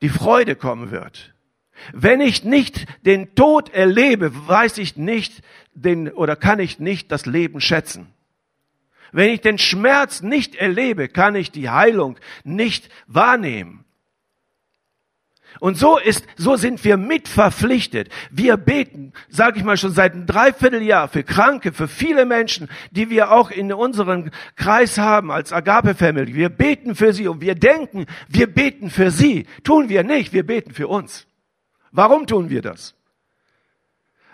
die 0.00 0.08
Freude 0.08 0.56
kommen 0.56 0.90
wird. 0.90 1.32
Wenn 1.92 2.20
ich 2.20 2.42
nicht 2.42 2.84
den 3.06 3.36
Tod 3.36 3.72
erlebe, 3.72 4.32
weiß 4.48 4.78
ich 4.78 4.96
nicht 4.96 5.40
den, 5.72 6.10
oder 6.10 6.34
kann 6.34 6.58
ich 6.58 6.80
nicht 6.80 7.12
das 7.12 7.26
Leben 7.26 7.60
schätzen. 7.60 8.12
Wenn 9.12 9.30
ich 9.30 9.40
den 9.42 9.58
Schmerz 9.58 10.22
nicht 10.22 10.54
erlebe, 10.54 11.08
kann 11.08 11.34
ich 11.34 11.50
die 11.50 11.70
Heilung 11.70 12.18
nicht 12.44 12.88
wahrnehmen. 13.06 13.84
Und 15.60 15.76
so 15.76 15.98
ist, 15.98 16.26
so 16.36 16.56
sind 16.56 16.82
wir 16.82 16.96
mitverpflichtet. 16.96 18.08
Wir 18.30 18.56
beten, 18.56 19.12
sage 19.28 19.58
ich 19.58 19.64
mal 19.64 19.76
schon 19.76 19.92
seit 19.92 20.14
einem 20.14 20.26
Dreivierteljahr 20.26 21.08
für 21.08 21.24
Kranke, 21.24 21.72
für 21.72 21.88
viele 21.88 22.24
Menschen, 22.24 22.68
die 22.90 23.10
wir 23.10 23.30
auch 23.32 23.50
in 23.50 23.72
unserem 23.72 24.30
Kreis 24.56 24.98
haben 24.98 25.30
als 25.30 25.52
Agape 25.52 25.94
Family. 25.94 26.34
Wir 26.34 26.48
beten 26.48 26.94
für 26.94 27.12
sie 27.12 27.28
und 27.28 27.42
wir 27.42 27.54
denken, 27.54 28.06
wir 28.28 28.46
beten 28.46 28.90
für 28.90 29.10
sie. 29.10 29.46
Tun 29.62 29.90
wir 29.90 30.04
nicht, 30.04 30.32
wir 30.32 30.46
beten 30.46 30.72
für 30.72 30.88
uns. 30.88 31.26
Warum 31.90 32.26
tun 32.26 32.48
wir 32.48 32.62
das? 32.62 32.94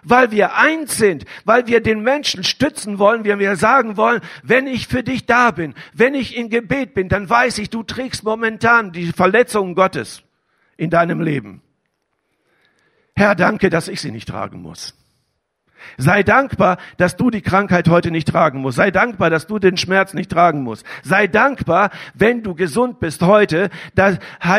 Weil 0.02 0.30
wir 0.30 0.54
eins 0.54 0.96
sind, 0.96 1.24
weil 1.44 1.66
wir 1.66 1.80
den 1.80 2.02
Menschen 2.02 2.44
stützen 2.44 2.98
wollen, 2.98 3.24
wenn 3.24 3.38
wir 3.38 3.56
sagen 3.56 3.96
wollen, 3.96 4.20
wenn 4.42 4.66
ich 4.66 4.86
für 4.86 5.02
dich 5.02 5.26
da 5.26 5.50
bin, 5.50 5.74
wenn 5.92 6.14
ich 6.14 6.36
in 6.36 6.50
Gebet 6.50 6.94
bin, 6.94 7.08
dann 7.08 7.28
weiß 7.28 7.58
ich, 7.58 7.70
du 7.70 7.82
trägst 7.82 8.24
momentan 8.24 8.92
die 8.92 9.12
Verletzungen 9.12 9.74
Gottes 9.74 10.22
in 10.76 10.90
deinem 10.90 11.20
Leben. 11.20 11.62
Herr, 13.16 13.34
danke, 13.34 13.70
dass 13.70 13.88
ich 13.88 14.00
sie 14.00 14.12
nicht 14.12 14.28
tragen 14.28 14.62
muss. 14.62 14.94
Sei 15.96 16.22
dankbar, 16.22 16.78
dass 16.96 17.16
du 17.16 17.30
die 17.30 17.40
Krankheit 17.40 17.88
heute 17.88 18.10
nicht 18.10 18.28
tragen 18.28 18.60
musst. 18.60 18.76
Sei 18.76 18.90
dankbar, 18.90 19.30
dass 19.30 19.46
du 19.46 19.58
den 19.58 19.76
Schmerz 19.76 20.14
nicht 20.14 20.30
tragen 20.30 20.62
musst. 20.62 20.84
Sei 21.02 21.26
dankbar, 21.26 21.90
wenn 22.14 22.42
du 22.42 22.54
gesund 22.54 23.00
bist 23.00 23.22
heute. 23.22 23.70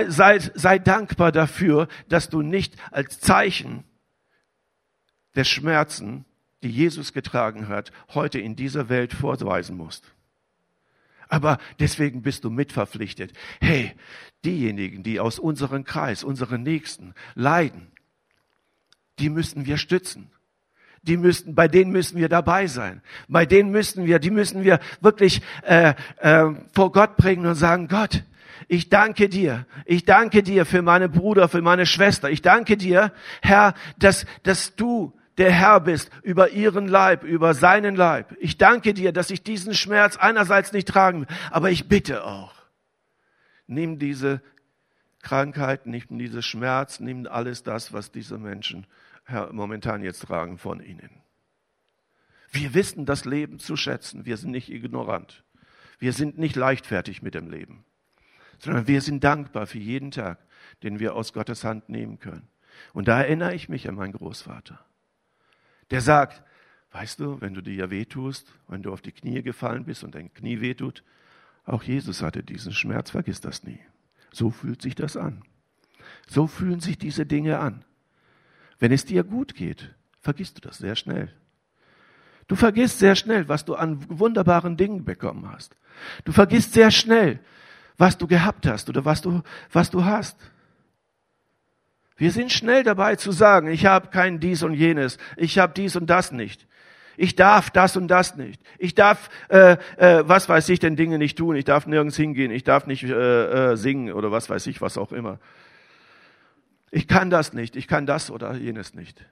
sei, 0.08 0.39
sei 0.39 0.79
dankbar 0.79 1.31
dafür, 1.31 1.88
dass 2.08 2.29
du 2.29 2.41
nicht 2.41 2.75
als 2.91 3.19
Zeichen 3.19 3.84
der 5.36 5.43
Schmerzen, 5.43 6.25
die 6.63 6.69
Jesus 6.69 7.13
getragen 7.13 7.67
hat, 7.67 7.91
heute 8.13 8.39
in 8.39 8.55
dieser 8.55 8.89
Welt 8.89 9.13
vorweisen 9.13 9.77
musst. 9.77 10.12
Aber 11.29 11.59
deswegen 11.79 12.24
bist 12.24 12.43
du 12.43 12.50
mitverpflichtet. 12.50 13.33
Hey, 13.62 13.93
diejenigen, 14.43 15.03
die 15.03 15.19
aus 15.19 15.38
unserem 15.38 15.83
Kreis, 15.83 16.24
unseren 16.24 16.63
Nächsten 16.63 17.13
leiden, 17.36 17.91
die 19.19 19.29
müssen 19.29 19.65
wir 19.65 19.77
stützen. 19.77 20.31
Die 21.03 21.17
müssen, 21.17 21.55
bei 21.55 21.67
denen 21.67 21.91
müssen 21.91 22.17
wir 22.17 22.29
dabei 22.29 22.67
sein. 22.67 23.01
Bei 23.27 23.45
denen 23.45 23.69
müssen 23.71 24.05
wir, 24.05 24.19
die 24.19 24.31
müssen 24.31 24.63
wir 24.63 24.79
wirklich 25.01 25.41
äh, 25.63 25.93
äh, 26.17 26.53
vor 26.74 26.91
Gott 26.91 27.15
bringen 27.15 27.45
und 27.45 27.55
sagen, 27.55 27.88
Gott, 27.88 28.24
ich 28.67 28.89
danke 28.89 29.29
dir. 29.29 29.65
Ich 29.86 30.03
danke 30.03 30.43
dir 30.43 30.65
für 30.65 30.81
meine 30.81 31.07
Bruder, 31.07 31.48
für 31.48 31.62
meine 31.62 31.86
Schwester. 31.86 32.29
Ich 32.29 32.41
danke 32.41 32.75
dir, 32.75 33.13
Herr, 33.41 33.75
dass, 33.98 34.25
dass 34.43 34.75
du 34.75 35.13
der 35.39 35.51
Herr 35.51 35.79
bist 35.79 36.12
über 36.22 36.50
ihren 36.50 36.88
Leib, 36.88 37.24
über 37.24 37.53
seinen 37.53 37.96
Leib. 37.96 38.36
Ich 38.39 38.58
danke 38.58 38.93
dir, 38.93 39.12
dass 39.13 39.31
ich 39.31 39.41
diesen 39.41 39.74
Schmerz 39.74 40.17
einerseits 40.17 40.74
nicht 40.74 40.88
tragen 40.88 41.22
will, 41.22 41.36
aber 41.50 41.72
ich 41.72 41.88
bitte 41.88 42.25
auch, 42.25 42.53
nimm 43.65 44.00
diese 44.00 44.41
Krankheit, 45.22 45.85
nimm 45.85 46.20
diese 46.20 46.42
Schmerz, 46.42 47.00
nimm 47.00 47.25
alles 47.25 47.64
das, 47.64 47.94
was 47.94 48.11
diese 48.11 48.37
Menschen 48.37 48.85
Herr, 49.24 49.53
momentan 49.53 50.03
jetzt 50.03 50.22
tragen 50.24 50.57
von 50.57 50.81
ihnen. 50.81 51.09
Wir 52.51 52.74
wissen 52.74 53.05
das 53.05 53.25
Leben 53.25 53.59
zu 53.59 53.75
schätzen. 53.75 54.25
Wir 54.25 54.37
sind 54.37 54.51
nicht 54.51 54.72
ignorant. 54.72 55.44
Wir 56.00 56.14
sind 56.14 56.37
nicht 56.40 56.55
leichtfertig 56.55 57.22
mit 57.22 57.35
dem 57.35 57.50
Leben, 57.50 57.85
sondern 58.57 58.87
wir 58.87 59.01
sind 59.01 59.24
dankbar 59.24 59.68
für 59.68 59.77
jeden 59.77 60.11
Tag, 60.11 60.40
den 60.81 61.00
wir 61.00 61.14
aus 61.14 61.33
Gottes 61.33 61.64
Hand 61.64 61.90
nehmen 61.90 62.20
können. 62.20 62.48
Und 62.94 63.07
da 63.07 63.22
erinnere 63.22 63.53
ich 63.53 63.70
mich 63.70 63.87
an 63.87 63.96
meinen 63.96 64.14
Großvater 64.14 64.79
der 65.92 66.02
sagt, 66.02 66.44
weißt 66.92 67.20
du, 67.20 67.42
wenn 67.42 67.54
du 67.54 67.62
dir 67.62 67.74
ja 67.74 67.90
wehtust, 67.90 68.52
wenn 68.68 68.84
du 68.84 68.92
auf 68.92 69.02
die 69.02 69.12
Knie 69.12 69.42
gefallen 69.42 69.86
bist 69.86 70.04
und 70.04 70.16
dein 70.16 70.34
Knie 70.34 70.62
wehtut, 70.62 71.04
auch 71.66 71.84
Jesus 71.84 72.22
hatte 72.22 72.44
diesen 72.44 72.74
Schmerz, 72.74 73.12
vergiss 73.12 73.42
das 73.42 73.64
nie. 73.64 73.80
So 74.32 74.50
fühlt 74.50 74.82
sich 74.82 74.96
das 74.96 75.18
an. 75.18 75.44
So 76.28 76.48
fühlen 76.48 76.80
sich 76.80 76.98
diese 76.98 77.25
Dinge 77.25 77.60
an. 77.60 77.86
Wenn 78.80 78.92
es 78.92 79.06
dir 79.06 79.24
gut 79.24 79.56
geht, 79.56 79.94
vergisst 80.22 80.58
du 80.58 80.62
das 80.62 80.78
sehr 80.78 80.96
schnell. 80.96 81.32
Du 82.48 82.56
vergisst 82.56 83.00
sehr 83.00 83.16
schnell, 83.16 83.48
was 83.48 83.66
du 83.66 83.75
an 83.75 84.04
wunderbaren 84.10 84.78
Dingen 84.78 85.06
bekommen 85.06 85.52
hast. 85.52 85.75
Du 86.24 86.32
vergisst 86.32 86.74
sehr 86.74 86.90
schnell, 86.90 87.40
was 87.98 88.18
du 88.18 88.25
gehabt 88.25 88.66
hast 88.66 88.90
oder 88.90 89.06
was 89.06 89.22
du, 89.22 89.44
was 89.72 89.92
du 89.92 90.04
hast. 90.04 90.38
Wir 92.20 92.32
sind 92.32 92.51
schnell 92.51 92.84
dabei 92.84 93.16
zu 93.16 93.32
sagen, 93.32 93.70
ich 93.70 93.86
habe 93.86 94.10
kein 94.10 94.42
dies 94.42 94.62
und 94.62 94.74
jenes, 94.74 95.18
ich 95.38 95.58
habe 95.58 95.74
dies 95.75 95.96
und 95.96 96.08
das 96.10 96.32
nicht. 96.32 96.68
Ich 97.16 97.36
darf 97.36 97.70
das 97.70 97.98
und 97.98 98.08
das 98.08 98.36
nicht. 98.36 98.62
Ich 98.77 98.94
darf, 98.94 99.29
äh, 99.50 99.77
äh, 99.98 100.24
was 100.25 100.48
weiß 100.48 100.70
ich, 100.70 100.79
denn 100.79 100.96
Dinge 100.96 101.18
nicht 101.18 101.38
tun. 101.38 101.55
Ich 101.55 101.66
darf 101.66 101.86
nirgends 101.86 102.16
hingehen. 102.16 102.50
Ich 102.50 102.64
darf 102.64 102.88
nicht 102.88 103.03
äh, 103.03 103.72
äh, 103.72 103.75
singen 103.75 104.14
oder 104.14 104.32
was 104.32 104.50
weiß 104.50 104.68
ich, 104.68 104.79
was 104.79 104.98
auch 104.98 105.12
immer. 105.12 105.38
Ich 106.92 107.10
kann 107.10 107.29
das 107.29 107.51
nicht. 107.51 107.75
Ich 107.75 107.90
kann 107.90 108.05
das 108.05 108.32
oder 108.32 108.53
jenes 108.53 108.94
nicht. 108.94 109.25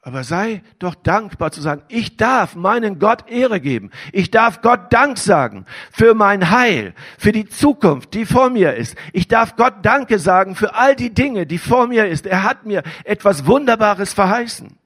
Aber 0.00 0.22
sei 0.22 0.62
doch 0.78 0.94
dankbar 0.94 1.50
zu 1.50 1.60
sagen, 1.60 1.82
ich 1.88 2.16
darf 2.16 2.54
meinen 2.54 2.98
Gott 2.98 3.28
Ehre 3.28 3.60
geben. 3.60 3.90
Ich 4.12 4.30
darf 4.30 4.62
Gott 4.62 4.92
Dank 4.92 5.18
sagen 5.18 5.66
für 5.90 6.14
mein 6.14 6.50
Heil, 6.50 6.94
für 7.18 7.32
die 7.32 7.48
Zukunft, 7.48 8.14
die 8.14 8.24
vor 8.24 8.48
mir 8.48 8.74
ist. 8.74 8.96
Ich 9.12 9.26
darf 9.26 9.56
Gott 9.56 9.74
Danke 9.82 10.18
sagen 10.18 10.54
für 10.54 10.74
all 10.74 10.94
die 10.94 11.12
Dinge, 11.12 11.46
die 11.46 11.58
vor 11.58 11.88
mir 11.88 12.06
ist. 12.06 12.26
Er 12.26 12.44
hat 12.44 12.64
mir 12.64 12.84
etwas 13.04 13.44
Wunderbares 13.46 14.12
verheißen. 14.12 14.78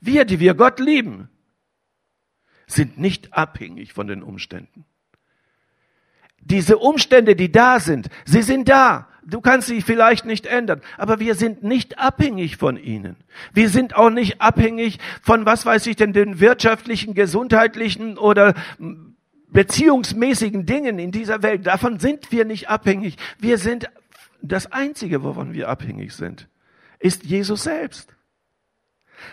Wir, 0.00 0.24
die 0.24 0.40
wir 0.40 0.54
Gott 0.54 0.80
lieben, 0.80 1.28
sind 2.66 2.98
nicht 2.98 3.32
abhängig 3.32 3.92
von 3.92 4.08
den 4.08 4.22
Umständen. 4.22 4.84
Diese 6.40 6.78
Umstände, 6.78 7.36
die 7.36 7.50
da 7.50 7.80
sind, 7.80 8.08
sie 8.24 8.42
sind 8.42 8.68
da. 8.68 9.08
Du 9.28 9.40
kannst 9.40 9.66
sie 9.66 9.82
vielleicht 9.82 10.24
nicht 10.24 10.46
ändern, 10.46 10.80
aber 10.96 11.18
wir 11.18 11.34
sind 11.34 11.64
nicht 11.64 11.98
abhängig 11.98 12.56
von 12.56 12.76
ihnen. 12.76 13.16
Wir 13.52 13.68
sind 13.68 13.96
auch 13.96 14.10
nicht 14.10 14.40
abhängig 14.40 15.00
von, 15.20 15.44
was 15.44 15.66
weiß 15.66 15.86
ich 15.88 15.96
denn, 15.96 16.12
den 16.12 16.38
wirtschaftlichen, 16.38 17.12
gesundheitlichen 17.12 18.18
oder 18.18 18.54
beziehungsmäßigen 19.48 20.64
Dingen 20.64 21.00
in 21.00 21.10
dieser 21.10 21.42
Welt. 21.42 21.66
Davon 21.66 21.98
sind 21.98 22.30
wir 22.30 22.44
nicht 22.44 22.68
abhängig. 22.68 23.16
Wir 23.38 23.58
sind, 23.58 23.90
das 24.42 24.70
Einzige, 24.70 25.24
wovon 25.24 25.54
wir 25.54 25.68
abhängig 25.68 26.12
sind, 26.12 26.48
ist 27.00 27.24
Jesus 27.24 27.64
selbst. 27.64 28.14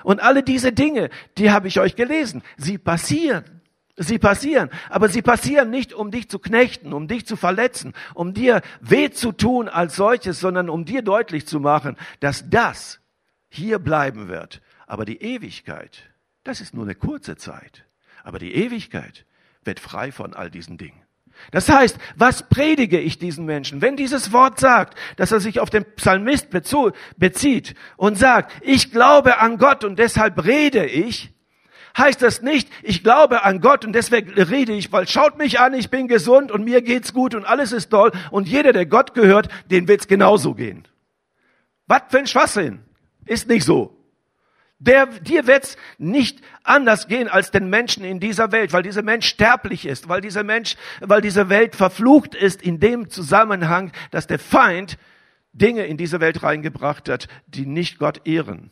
Und 0.03 0.21
alle 0.23 0.41
diese 0.41 0.71
Dinge, 0.71 1.11
die 1.37 1.51
habe 1.51 1.67
ich 1.67 1.79
euch 1.79 1.95
gelesen, 1.95 2.41
sie 2.57 2.79
passieren. 2.79 3.52
Sie 3.95 4.17
passieren, 4.17 4.69
aber 4.89 5.07
sie 5.07 5.21
passieren 5.21 5.69
nicht, 5.69 5.93
um 5.93 6.09
dich 6.09 6.27
zu 6.27 6.39
knechten, 6.39 6.93
um 6.93 7.07
dich 7.07 7.27
zu 7.27 7.35
verletzen, 7.35 7.93
um 8.15 8.33
dir 8.33 8.61
weh 8.81 9.11
zu 9.11 9.31
tun 9.31 9.69
als 9.69 9.95
solches, 9.95 10.39
sondern 10.39 10.67
um 10.69 10.83
dir 10.83 11.03
deutlich 11.03 11.45
zu 11.45 11.59
machen, 11.59 11.95
dass 12.19 12.49
das 12.49 13.01
hier 13.49 13.77
bleiben 13.77 14.29
wird. 14.29 14.61
Aber 14.87 15.05
die 15.05 15.21
Ewigkeit, 15.21 16.09
das 16.43 16.59
ist 16.59 16.73
nur 16.73 16.85
eine 16.85 16.95
kurze 16.95 17.37
Zeit. 17.37 17.85
Aber 18.23 18.39
die 18.39 18.55
Ewigkeit 18.55 19.25
wird 19.63 19.79
frei 19.79 20.11
von 20.11 20.33
all 20.33 20.49
diesen 20.49 20.77
Dingen. 20.77 21.03
Das 21.51 21.69
heißt, 21.69 21.97
was 22.15 22.47
predige 22.49 22.99
ich 22.99 23.19
diesen 23.19 23.45
Menschen? 23.45 23.81
Wenn 23.81 23.95
dieses 23.95 24.31
Wort 24.31 24.59
sagt, 24.59 24.97
dass 25.17 25.31
er 25.31 25.39
sich 25.39 25.59
auf 25.59 25.69
den 25.69 25.85
Psalmist 25.95 26.49
bezieht 26.49 27.75
und 27.97 28.17
sagt, 28.17 28.51
ich 28.61 28.91
glaube 28.91 29.39
an 29.39 29.57
Gott 29.57 29.83
und 29.83 29.99
deshalb 29.99 30.45
rede 30.45 30.85
ich, 30.85 31.33
heißt 31.97 32.21
das 32.21 32.41
nicht, 32.41 32.69
ich 32.81 33.03
glaube 33.03 33.43
an 33.43 33.61
Gott 33.61 33.85
und 33.85 33.93
deswegen 33.93 34.31
rede 34.33 34.73
ich, 34.73 34.91
weil 34.91 35.07
schaut 35.07 35.37
mich 35.37 35.59
an, 35.59 35.73
ich 35.73 35.89
bin 35.89 36.07
gesund 36.07 36.51
und 36.51 36.65
mir 36.65 36.81
geht's 36.81 37.13
gut 37.13 37.35
und 37.35 37.45
alles 37.45 37.71
ist 37.71 37.89
toll 37.89 38.11
und 38.31 38.47
jeder, 38.47 38.73
der 38.73 38.85
Gott 38.85 39.13
gehört, 39.13 39.49
den 39.69 39.87
wird's 39.87 40.07
genauso 40.07 40.53
gehen. 40.55 40.87
Was 41.87 42.03
für 42.09 42.19
ein 42.19 42.27
Schwachsinn. 42.27 42.79
Ist 43.25 43.47
nicht 43.47 43.63
so. 43.63 43.97
Der, 44.79 45.05
dir 45.05 45.47
wird's 45.47 45.77
nicht 45.97 46.41
anders 46.63 47.07
gehen 47.07 47.29
als 47.29 47.51
den 47.51 47.69
Menschen 47.69 48.03
in 48.03 48.19
dieser 48.19 48.51
Welt, 48.51 48.73
weil 48.73 48.83
dieser 48.83 49.01
Mensch 49.01 49.27
sterblich 49.27 49.85
ist, 49.85 50.09
weil 50.09 50.19
dieser 50.19 50.43
Mensch, 50.43 50.75
weil 50.99 51.21
diese 51.21 51.47
Welt 51.47 51.75
verflucht 51.75 52.35
ist 52.35 52.61
in 52.61 52.81
dem 52.81 53.09
Zusammenhang, 53.09 53.93
dass 54.11 54.27
der 54.27 54.39
Feind 54.39 54.97
Dinge 55.53 55.85
in 55.85 55.95
diese 55.95 56.19
Welt 56.19 56.43
reingebracht 56.43 57.07
hat, 57.07 57.29
die 57.47 57.65
nicht 57.65 57.97
Gott 57.97 58.27
ehren, 58.27 58.71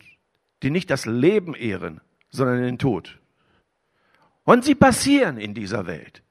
die 0.62 0.70
nicht 0.70 0.90
das 0.90 1.06
Leben 1.06 1.54
ehren, 1.54 2.02
sondern 2.32 2.62
den 2.62 2.78
Tod. 2.78 3.20
Und 4.44 4.64
sie 4.64 4.74
passieren 4.74 5.38
in 5.38 5.54
dieser 5.54 5.86
Welt. 5.86 6.22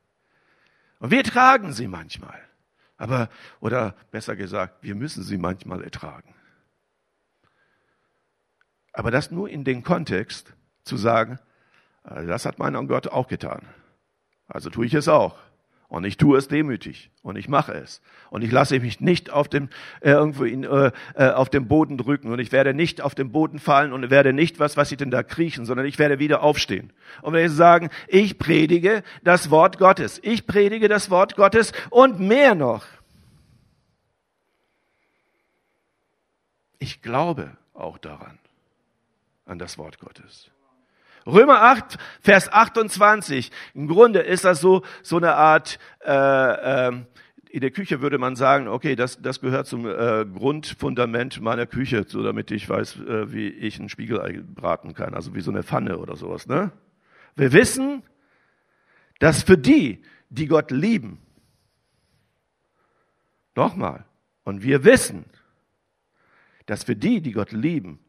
Und 0.99 1.11
wir 1.11 1.23
tragen 1.23 1.71
sie 1.71 1.87
manchmal. 1.87 2.39
Aber, 2.97 3.29
oder 3.61 3.95
besser 4.11 4.35
gesagt, 4.35 4.83
wir 4.83 4.95
müssen 4.95 5.23
sie 5.23 5.37
manchmal 5.37 5.83
ertragen. 5.83 6.35
Aber 8.93 9.09
das 9.09 9.31
nur 9.31 9.49
in 9.49 9.63
den 9.63 9.83
Kontext 9.83 10.53
zu 10.83 10.97
sagen, 10.97 11.39
äh, 12.03 12.25
das 12.25 12.45
hat 12.45 12.59
mein 12.59 12.75
Gott 12.87 13.07
auch 13.07 13.27
getan. 13.27 13.67
Also 14.47 14.69
tue 14.69 14.85
ich 14.85 14.93
es 14.93 15.07
auch. 15.07 15.37
Und 15.91 16.05
ich 16.05 16.15
tue 16.15 16.37
es 16.37 16.47
demütig 16.47 17.11
und 17.21 17.35
ich 17.35 17.49
mache 17.49 17.73
es. 17.73 18.01
Und 18.29 18.43
ich 18.43 18.51
lasse 18.51 18.79
mich 18.79 19.01
nicht 19.01 19.29
auf 19.29 19.49
dem, 19.49 19.67
äh, 19.99 20.11
irgendwo 20.11 20.45
in, 20.45 20.63
äh, 20.63 20.93
äh, 21.15 21.31
auf 21.31 21.49
dem 21.49 21.67
Boden 21.67 21.97
drücken 21.97 22.31
und 22.31 22.39
ich 22.39 22.53
werde 22.53 22.73
nicht 22.73 23.01
auf 23.01 23.13
den 23.13 23.33
Boden 23.33 23.59
fallen 23.59 23.91
und 23.91 24.09
werde 24.09 24.31
nicht, 24.31 24.57
was, 24.57 24.77
was 24.77 24.89
ich 24.93 24.97
denn 24.97 25.11
da 25.11 25.21
kriechen, 25.21 25.65
sondern 25.65 25.85
ich 25.85 25.99
werde 25.99 26.17
wieder 26.17 26.43
aufstehen. 26.43 26.93
Und 27.21 27.33
werde 27.33 27.49
sagen, 27.49 27.89
ich 28.07 28.39
predige 28.39 29.03
das 29.25 29.51
Wort 29.51 29.79
Gottes. 29.79 30.21
Ich 30.23 30.47
predige 30.47 30.87
das 30.87 31.09
Wort 31.09 31.35
Gottes 31.35 31.73
und 31.89 32.21
mehr 32.21 32.55
noch. 32.55 32.85
Ich 36.79 37.01
glaube 37.01 37.57
auch 37.73 37.97
daran 37.97 38.39
an 39.45 39.59
das 39.59 39.77
Wort 39.77 39.99
Gottes. 39.99 40.51
Römer 41.25 41.61
8, 41.61 41.97
Vers 42.21 42.51
28. 42.51 43.51
Im 43.73 43.87
Grunde 43.87 44.19
ist 44.19 44.43
das 44.45 44.61
so, 44.61 44.83
so 45.03 45.17
eine 45.17 45.35
Art, 45.35 45.79
äh, 46.05 46.87
äh, 46.89 47.03
in 47.49 47.61
der 47.61 47.71
Küche 47.71 48.01
würde 48.01 48.17
man 48.17 48.35
sagen, 48.35 48.67
okay, 48.67 48.95
das, 48.95 49.21
das 49.21 49.41
gehört 49.41 49.67
zum 49.67 49.85
äh, 49.85 50.25
Grundfundament 50.25 51.41
meiner 51.41 51.65
Küche, 51.65 52.05
so 52.07 52.23
damit 52.23 52.49
ich 52.51 52.67
weiß, 52.67 52.97
äh, 53.01 53.33
wie 53.33 53.49
ich 53.49 53.77
ein 53.79 53.89
Spiegelei 53.89 54.41
braten 54.41 54.93
kann, 54.93 55.13
also 55.13 55.35
wie 55.35 55.41
so 55.41 55.51
eine 55.51 55.63
Pfanne 55.63 55.97
oder 55.97 56.15
sowas. 56.15 56.47
Ne? 56.47 56.71
Wir 57.35 57.51
wissen, 57.51 58.03
dass 59.19 59.43
für 59.43 59.57
die, 59.57 60.01
die 60.29 60.47
Gott 60.47 60.71
lieben, 60.71 61.19
nochmal, 63.55 64.05
und 64.43 64.63
wir 64.63 64.83
wissen, 64.85 65.25
dass 66.65 66.85
für 66.85 66.95
die, 66.95 67.21
die 67.21 67.33
Gott 67.33 67.51
lieben, 67.51 67.99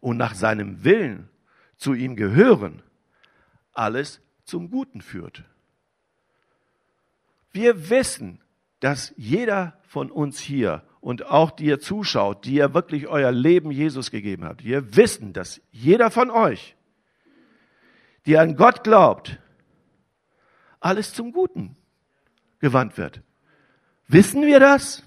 und 0.00 0.16
nach 0.16 0.34
seinem 0.34 0.82
Willen 0.82 1.28
zu 1.82 1.94
ihm 1.94 2.14
gehören, 2.16 2.80
alles 3.72 4.20
zum 4.44 4.70
Guten 4.70 5.00
führt. 5.00 5.44
Wir 7.50 7.90
wissen, 7.90 8.40
dass 8.80 9.12
jeder 9.16 9.78
von 9.82 10.10
uns 10.10 10.38
hier 10.38 10.82
und 11.00 11.26
auch 11.26 11.50
die 11.50 11.66
ihr 11.66 11.80
zuschaut, 11.80 12.44
die 12.44 12.54
ihr 12.54 12.72
wirklich 12.72 13.08
euer 13.08 13.32
Leben 13.32 13.70
Jesus 13.70 14.10
gegeben 14.10 14.44
habt, 14.44 14.64
wir 14.64 14.96
wissen, 14.96 15.32
dass 15.32 15.60
jeder 15.72 16.10
von 16.10 16.30
euch, 16.30 16.76
die 18.26 18.38
an 18.38 18.56
Gott 18.56 18.84
glaubt, 18.84 19.40
alles 20.78 21.12
zum 21.12 21.32
Guten 21.32 21.76
gewandt 22.60 22.96
wird. 22.96 23.22
Wissen 24.06 24.42
wir 24.42 24.60
das? 24.60 25.02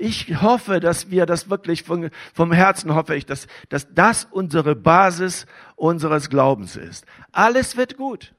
Ich 0.00 0.40
hoffe, 0.40 0.78
dass 0.78 1.10
wir 1.10 1.26
das 1.26 1.50
wirklich 1.50 1.82
vom, 1.82 2.08
vom 2.32 2.52
Herzen 2.52 2.94
hoffe 2.94 3.16
ich, 3.16 3.26
dass, 3.26 3.48
dass 3.68 3.92
das 3.92 4.24
unsere 4.30 4.76
Basis 4.76 5.44
unseres 5.74 6.30
Glaubens 6.30 6.76
ist. 6.76 7.04
Alles 7.32 7.76
wird 7.76 7.96
gut. 7.96 8.32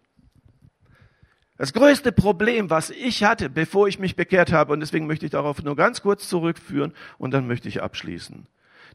Das 1.57 1.73
größte 1.73 2.13
Problem, 2.13 2.69
was 2.69 2.89
ich 2.89 3.25
hatte, 3.25 3.49
bevor 3.49 3.89
ich 3.89 3.99
mich 3.99 4.15
bekehrt 4.15 4.53
habe, 4.53 4.71
und 4.71 4.79
deswegen 4.79 5.05
möchte 5.05 5.25
ich 5.25 5.31
darauf 5.31 5.61
nur 5.61 5.75
ganz 5.75 6.01
kurz 6.01 6.29
zurückführen 6.29 6.93
und 7.17 7.31
dann 7.31 7.45
möchte 7.45 7.67
ich 7.67 7.81
abschließen. 7.81 8.47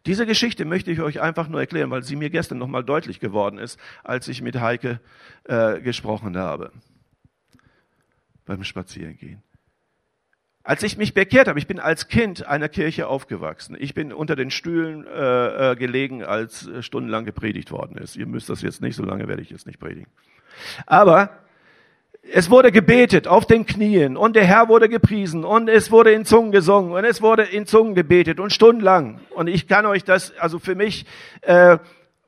Diese 0.07 0.25
Geschichte 0.25 0.65
möchte 0.65 0.91
ich 0.91 1.03
euch 1.03 1.21
einfach 1.21 1.49
nur 1.49 1.61
erklären, 1.61 1.91
weil 1.91 2.03
sie 2.03 2.17
mir 2.17 2.31
gestern 2.31 2.57
nochmal 2.57 2.83
deutlich 2.83 3.21
geworden 3.21 3.59
ist, 3.59 3.79
als 4.03 4.27
ich 4.29 4.41
mit 4.41 4.59
Heike 4.59 5.01
äh, 5.45 5.81
gesprochen 5.83 6.39
habe 6.39 6.73
beim 8.47 8.65
Spazierengehen. 8.65 9.43
Als 10.67 10.83
ich 10.83 10.97
mich 10.97 11.13
bekehrt 11.13 11.47
habe, 11.47 11.59
ich 11.59 11.67
bin 11.67 11.79
als 11.79 12.09
Kind 12.09 12.47
einer 12.47 12.71
Kirche 12.71 13.07
aufgewachsen. 13.07 13.77
Ich 13.79 13.93
bin 13.93 14.15
unter 14.15 14.35
den 14.35 14.51
Stühlen 14.51 15.07
äh, 15.07 15.73
äh, 15.73 15.77
gelegen, 15.77 16.25
als 16.25 16.67
äh, 16.67 16.83
stundenlang 16.83 17.27
gepredigt 17.27 17.71
worden 17.71 17.99
ist. 17.99 18.17
Ihr 18.17 18.25
müsst 18.25 18.49
das 18.49 18.63
jetzt 18.63 18.81
nicht, 18.81 18.97
so 18.97 19.05
lange 19.05 19.29
werde 19.29 19.43
ich 19.43 19.51
jetzt 19.51 19.67
nicht 19.67 19.79
predigen. 19.79 20.07
Aber 20.87 21.29
es 22.23 22.49
wurde 22.49 22.73
gebetet 22.73 23.29
auf 23.29 23.47
den 23.47 23.67
Knien 23.67 24.17
und 24.17 24.37
der 24.37 24.47
Herr 24.47 24.69
wurde 24.69 24.89
gepriesen 24.89 25.45
und 25.45 25.69
es 25.69 25.91
wurde 25.91 26.13
in 26.13 26.25
Zungen 26.25 26.51
gesungen 26.51 26.93
und 26.93 27.05
es 27.05 27.21
wurde 27.21 27.43
in 27.43 27.67
Zungen 27.67 27.95
gebetet 27.95 28.41
und 28.41 28.51
stundenlang. 28.51 29.21
Und 29.35 29.49
ich 29.49 29.69
kann 29.69 29.85
euch 29.85 30.03
das, 30.03 30.35
also 30.39 30.59
für 30.59 30.75
mich, 30.75 31.05
äh, 31.43 31.77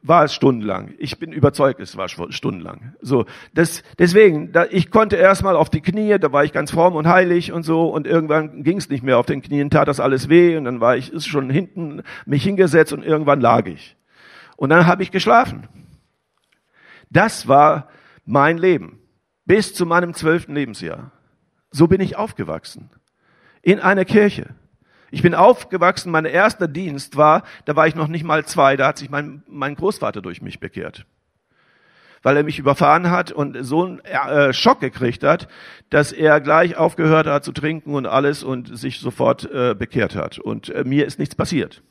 war 0.06 0.24
es 0.24 0.34
stundenlang. 0.34 0.94
Ich 0.98 1.18
bin 1.18 1.32
überzeugt, 1.32 1.80
es 1.80 1.96
war 1.96 2.08
stundenlang. 2.08 2.94
So, 3.00 3.26
das, 3.54 3.82
deswegen, 3.98 4.52
da, 4.52 4.66
ich 4.70 4.90
konnte 4.90 5.16
erstmal 5.16 5.56
auf 5.56 5.68
die 5.68 5.80
Knie, 5.80 6.18
da 6.18 6.32
war 6.32 6.44
ich 6.44 6.52
ganz 6.52 6.70
fromm 6.70 6.94
und 6.94 7.08
heilig 7.08 7.52
und 7.52 7.64
so, 7.64 7.88
und 7.88 8.06
irgendwann 8.06 8.62
ging 8.62 8.78
es 8.78 8.88
nicht 8.88 9.02
mehr 9.02 9.18
auf 9.18 9.26
den 9.26 9.42
Knien, 9.42 9.70
tat 9.70 9.88
das 9.88 10.00
alles 10.00 10.28
weh, 10.28 10.56
und 10.56 10.64
dann 10.64 10.80
war 10.80 10.96
ich 10.96 11.12
ist 11.12 11.26
schon 11.26 11.50
hinten 11.50 12.02
mich 12.24 12.44
hingesetzt 12.44 12.92
und 12.92 13.02
irgendwann 13.02 13.40
lag 13.40 13.66
ich. 13.66 13.96
Und 14.56 14.70
dann 14.70 14.86
habe 14.86 15.02
ich 15.02 15.10
geschlafen. 15.10 15.68
Das 17.10 17.48
war 17.48 17.88
mein 18.24 18.58
Leben 18.58 19.00
bis 19.44 19.74
zu 19.74 19.86
meinem 19.86 20.14
zwölften 20.14 20.54
Lebensjahr. 20.54 21.12
So 21.70 21.86
bin 21.86 22.00
ich 22.00 22.16
aufgewachsen 22.16 22.90
in 23.62 23.80
einer 23.80 24.04
Kirche. 24.04 24.54
Ich 25.10 25.22
bin 25.22 25.34
aufgewachsen, 25.34 26.10
mein 26.10 26.24
erster 26.24 26.68
Dienst 26.68 27.16
war, 27.16 27.42
da 27.64 27.76
war 27.76 27.86
ich 27.86 27.94
noch 27.94 28.08
nicht 28.08 28.24
mal 28.24 28.44
zwei, 28.44 28.76
da 28.76 28.88
hat 28.88 28.98
sich 28.98 29.10
mein, 29.10 29.42
mein 29.48 29.74
Großvater 29.74 30.20
durch 30.20 30.42
mich 30.42 30.60
bekehrt. 30.60 31.06
Weil 32.22 32.36
er 32.36 32.42
mich 32.42 32.58
überfahren 32.58 33.10
hat 33.10 33.30
und 33.30 33.56
so 33.60 33.84
einen 33.84 34.00
äh, 34.00 34.52
Schock 34.52 34.80
gekriegt 34.80 35.22
hat, 35.22 35.48
dass 35.90 36.10
er 36.10 36.40
gleich 36.40 36.76
aufgehört 36.76 37.26
hat 37.26 37.44
zu 37.44 37.52
trinken 37.52 37.94
und 37.94 38.06
alles 38.06 38.42
und 38.42 38.76
sich 38.76 38.98
sofort 38.98 39.48
äh, 39.52 39.74
bekehrt 39.74 40.16
hat. 40.16 40.38
Und 40.38 40.70
äh, 40.70 40.82
mir 40.84 41.06
ist 41.06 41.18
nichts 41.18 41.36
passiert 41.36 41.82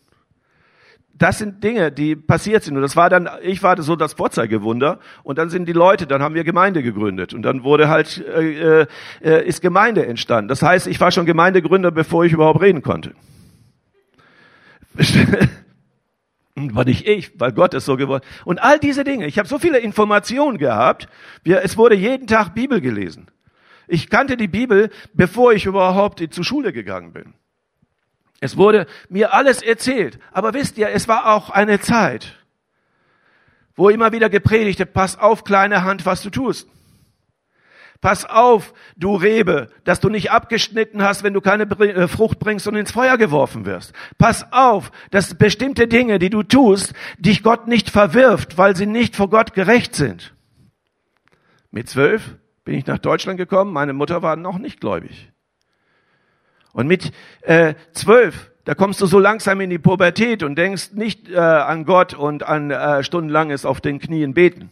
das 1.17 1.37
sind 1.37 1.63
Dinge, 1.63 1.91
die 1.91 2.15
passiert 2.15 2.63
sind. 2.63 2.75
Und 2.75 2.81
das 2.81 2.95
war 2.95 3.09
dann, 3.09 3.29
ich 3.41 3.63
war 3.63 3.81
so 3.81 3.95
das 3.95 4.13
Vorzeigewunder. 4.13 4.99
Und 5.23 5.37
dann 5.37 5.49
sind 5.49 5.67
die 5.67 5.73
Leute, 5.73 6.07
dann 6.07 6.21
haben 6.21 6.35
wir 6.35 6.43
Gemeinde 6.43 6.83
gegründet. 6.83 7.33
Und 7.33 7.41
dann 7.43 7.63
wurde 7.63 7.87
halt, 7.87 8.23
äh, 8.25 8.85
äh, 9.21 9.47
ist 9.47 9.61
Gemeinde 9.61 10.05
entstanden. 10.05 10.49
Das 10.49 10.61
heißt, 10.61 10.87
ich 10.87 10.99
war 10.99 11.11
schon 11.11 11.25
Gemeindegründer, 11.25 11.91
bevor 11.91 12.25
ich 12.25 12.33
überhaupt 12.33 12.61
reden 12.61 12.81
konnte. 12.81 13.13
War 16.57 16.85
nicht 16.85 17.05
ich, 17.05 17.37
weil 17.37 17.51
Gott 17.51 17.73
ist 17.73 17.83
so 17.83 17.97
geworden. 17.97 18.23
Und 18.45 18.63
all 18.63 18.79
diese 18.79 19.03
Dinge. 19.03 19.27
Ich 19.27 19.37
habe 19.37 19.47
so 19.47 19.59
viele 19.59 19.79
Informationen 19.79 20.57
gehabt. 20.57 21.09
Wir, 21.43 21.61
es 21.63 21.75
wurde 21.75 21.95
jeden 21.95 22.27
Tag 22.27 22.55
Bibel 22.55 22.79
gelesen. 22.79 23.27
Ich 23.87 24.09
kannte 24.09 24.37
die 24.37 24.47
Bibel, 24.47 24.89
bevor 25.13 25.51
ich 25.51 25.65
überhaupt 25.65 26.23
zur 26.33 26.45
Schule 26.45 26.71
gegangen 26.71 27.11
bin. 27.11 27.33
Es 28.39 28.57
wurde 28.57 28.85
mir 29.09 29.33
alles 29.33 29.61
erzählt. 29.61 30.19
Aber 30.31 30.53
wisst 30.53 30.77
ihr, 30.77 30.89
es 30.89 31.07
war 31.07 31.33
auch 31.33 31.49
eine 31.49 31.79
Zeit, 31.79 32.35
wo 33.75 33.89
immer 33.89 34.11
wieder 34.11 34.29
gepredigt 34.29 34.79
wird, 34.79 34.93
pass 34.93 35.17
auf, 35.17 35.43
kleine 35.43 35.83
Hand, 35.83 36.05
was 36.05 36.21
du 36.21 36.29
tust. 36.29 36.67
Pass 38.01 38.25
auf, 38.25 38.73
du 38.97 39.15
Rebe, 39.15 39.69
dass 39.83 39.99
du 39.99 40.09
nicht 40.09 40.29
abgeschnitten 40.29 41.01
hast, 41.01 41.23
wenn 41.23 41.33
du 41.33 41.41
keine 41.41 41.63
äh, 41.63 42.07
Frucht 42.07 42.39
bringst 42.39 42.67
und 42.67 42.75
ins 42.75 42.91
Feuer 42.91 43.17
geworfen 43.17 43.65
wirst. 43.65 43.93
Pass 44.17 44.51
auf, 44.51 44.91
dass 45.11 45.35
bestimmte 45.35 45.87
Dinge, 45.87 46.19
die 46.19 46.29
du 46.29 46.43
tust, 46.43 46.93
dich 47.17 47.41
Gott 47.41 47.67
nicht 47.67 47.89
verwirft, 47.89 48.57
weil 48.57 48.75
sie 48.75 48.85
nicht 48.85 49.15
vor 49.15 49.29
Gott 49.29 49.53
gerecht 49.53 49.95
sind. 49.95 50.35
Mit 51.71 51.89
zwölf 51.89 52.35
bin 52.63 52.75
ich 52.75 52.85
nach 52.85 52.99
Deutschland 52.99 53.37
gekommen, 53.37 53.73
meine 53.73 53.93
Mutter 53.93 54.21
war 54.21 54.35
noch 54.35 54.59
nicht 54.59 54.81
gläubig. 54.81 55.31
Und 56.75 56.87
mit 56.87 57.13
äh, 57.43 57.73
zwölf, 57.93 58.51
da 58.65 58.75
kommst 58.75 58.99
du 58.99 59.05
so 59.05 59.17
langsam 59.17 59.61
in 59.61 59.69
die 59.69 59.79
Pubertät 59.79 60.43
und 60.43 60.57
denkst 60.57 60.91
nicht 60.91 61.29
äh, 61.29 61.37
an 61.37 61.85
Gott 61.85 62.13
und 62.13 62.43
an 62.43 62.69
äh, 62.69 63.01
stundenlanges 63.01 63.65
auf 63.65 63.79
den 63.79 63.97
Knien 63.97 64.33
beten, 64.33 64.69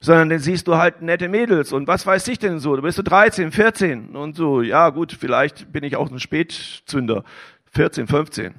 sondern 0.00 0.30
dann 0.30 0.40
siehst 0.40 0.66
du 0.66 0.78
halt 0.78 1.02
nette 1.02 1.28
Mädels 1.28 1.72
und 1.72 1.86
was 1.86 2.08
weiß 2.08 2.26
ich 2.26 2.40
denn 2.40 2.58
so, 2.58 2.74
du 2.74 2.82
bist 2.82 2.96
so 2.96 3.04
13, 3.04 3.52
14 3.52 4.16
und 4.16 4.34
so, 4.34 4.62
ja 4.62 4.88
gut, 4.90 5.12
vielleicht 5.12 5.70
bin 5.70 5.84
ich 5.84 5.94
auch 5.94 6.10
ein 6.10 6.18
Spätzünder, 6.18 7.22
14, 7.70 8.08
15, 8.08 8.54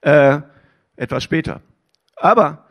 äh, 0.00 0.38
etwas 0.96 1.22
später. 1.22 1.60
Aber 2.16 2.64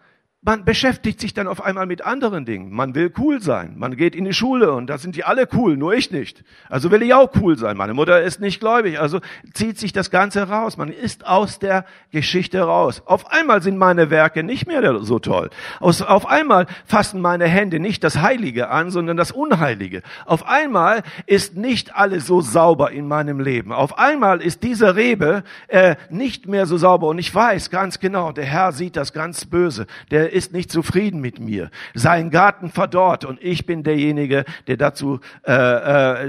man 0.44 0.66
beschäftigt 0.66 1.20
sich 1.20 1.36
dann 1.36 1.48
auf 1.48 1.64
einmal 1.64 1.86
mit 1.86 2.04
anderen 2.04 2.46
Dingen. 2.46 2.72
Man 2.72 2.96
will 2.96 3.14
cool 3.20 3.40
sein. 3.42 3.76
Man 3.78 3.96
geht 3.96 4.16
in 4.16 4.26
die 4.26 4.34
Schule 4.34 4.72
und 4.72 4.88
da 4.88 4.98
sind 4.98 5.16
die 5.16 5.24
alle 5.24 5.48
cool, 5.54 5.78
nur 5.78 5.94
ich 5.94 6.10
nicht. 6.10 6.44
Also 6.68 6.90
will 6.90 7.04
ich 7.04 7.14
auch 7.14 7.30
cool 7.40 7.60
sein. 7.60 7.78
Meine 7.78 7.94
Mutter 7.94 8.20
ist 8.24 8.42
nicht 8.42 8.60
gläubig. 8.60 9.00
Also 9.00 9.20
zieht 9.54 9.78
sich 9.78 9.94
das 9.94 10.10
Ganze 10.10 10.50
raus. 10.50 10.78
Man 10.78 10.90
ist 10.90 11.28
aus 11.28 11.60
der 11.60 11.86
Geschichte 12.10 12.60
raus. 12.60 13.04
Auf 13.06 13.30
einmal 13.32 13.62
sind 13.62 13.78
meine 13.78 14.10
Werke 14.10 14.42
nicht 14.42 14.66
mehr 14.66 14.82
so 15.04 15.20
toll. 15.20 15.52
auf 15.80 16.26
einmal 16.26 16.66
fassen 16.86 17.22
meine 17.22 17.46
Hände 17.46 17.80
nicht 17.80 18.04
das 18.04 18.20
Heilige 18.20 18.70
an, 18.70 18.90
sondern 18.90 19.18
das 19.18 19.32
Unheilige. 19.32 20.02
Auf 20.26 20.48
einmal 20.48 21.04
ist 21.28 21.56
nicht 21.56 21.96
alles 21.96 22.26
so 22.26 22.42
sauber 22.42 22.90
in 22.90 23.08
meinem 23.08 23.40
Leben. 23.40 23.72
Auf 23.72 24.00
einmal 24.00 24.42
ist 24.42 24.64
diese 24.64 24.96
Rebe 24.96 25.44
äh, 25.68 25.98
nicht 26.10 26.48
mehr 26.48 26.66
so 26.66 26.78
sauber. 26.78 27.06
Und 27.10 27.20
ich 27.20 27.34
weiß 27.34 27.70
ganz 27.70 28.00
genau, 28.00 28.32
der 28.32 28.46
Herr 28.46 28.72
sieht 28.72 28.96
das 28.96 29.14
ganz 29.14 29.46
böse. 29.46 29.86
Der 30.10 30.31
ist 30.32 30.54
nicht 30.54 30.72
zufrieden 30.72 31.22
mit 31.22 31.40
mir. 31.40 31.70
Sein 31.94 32.30
Garten 32.30 32.70
verdorrt 32.70 33.26
und 33.26 33.40
ich 33.42 33.66
bin 33.66 33.84
derjenige, 33.84 34.46
der 34.68 34.78
dazu 34.78 35.20
äh, 35.46 35.54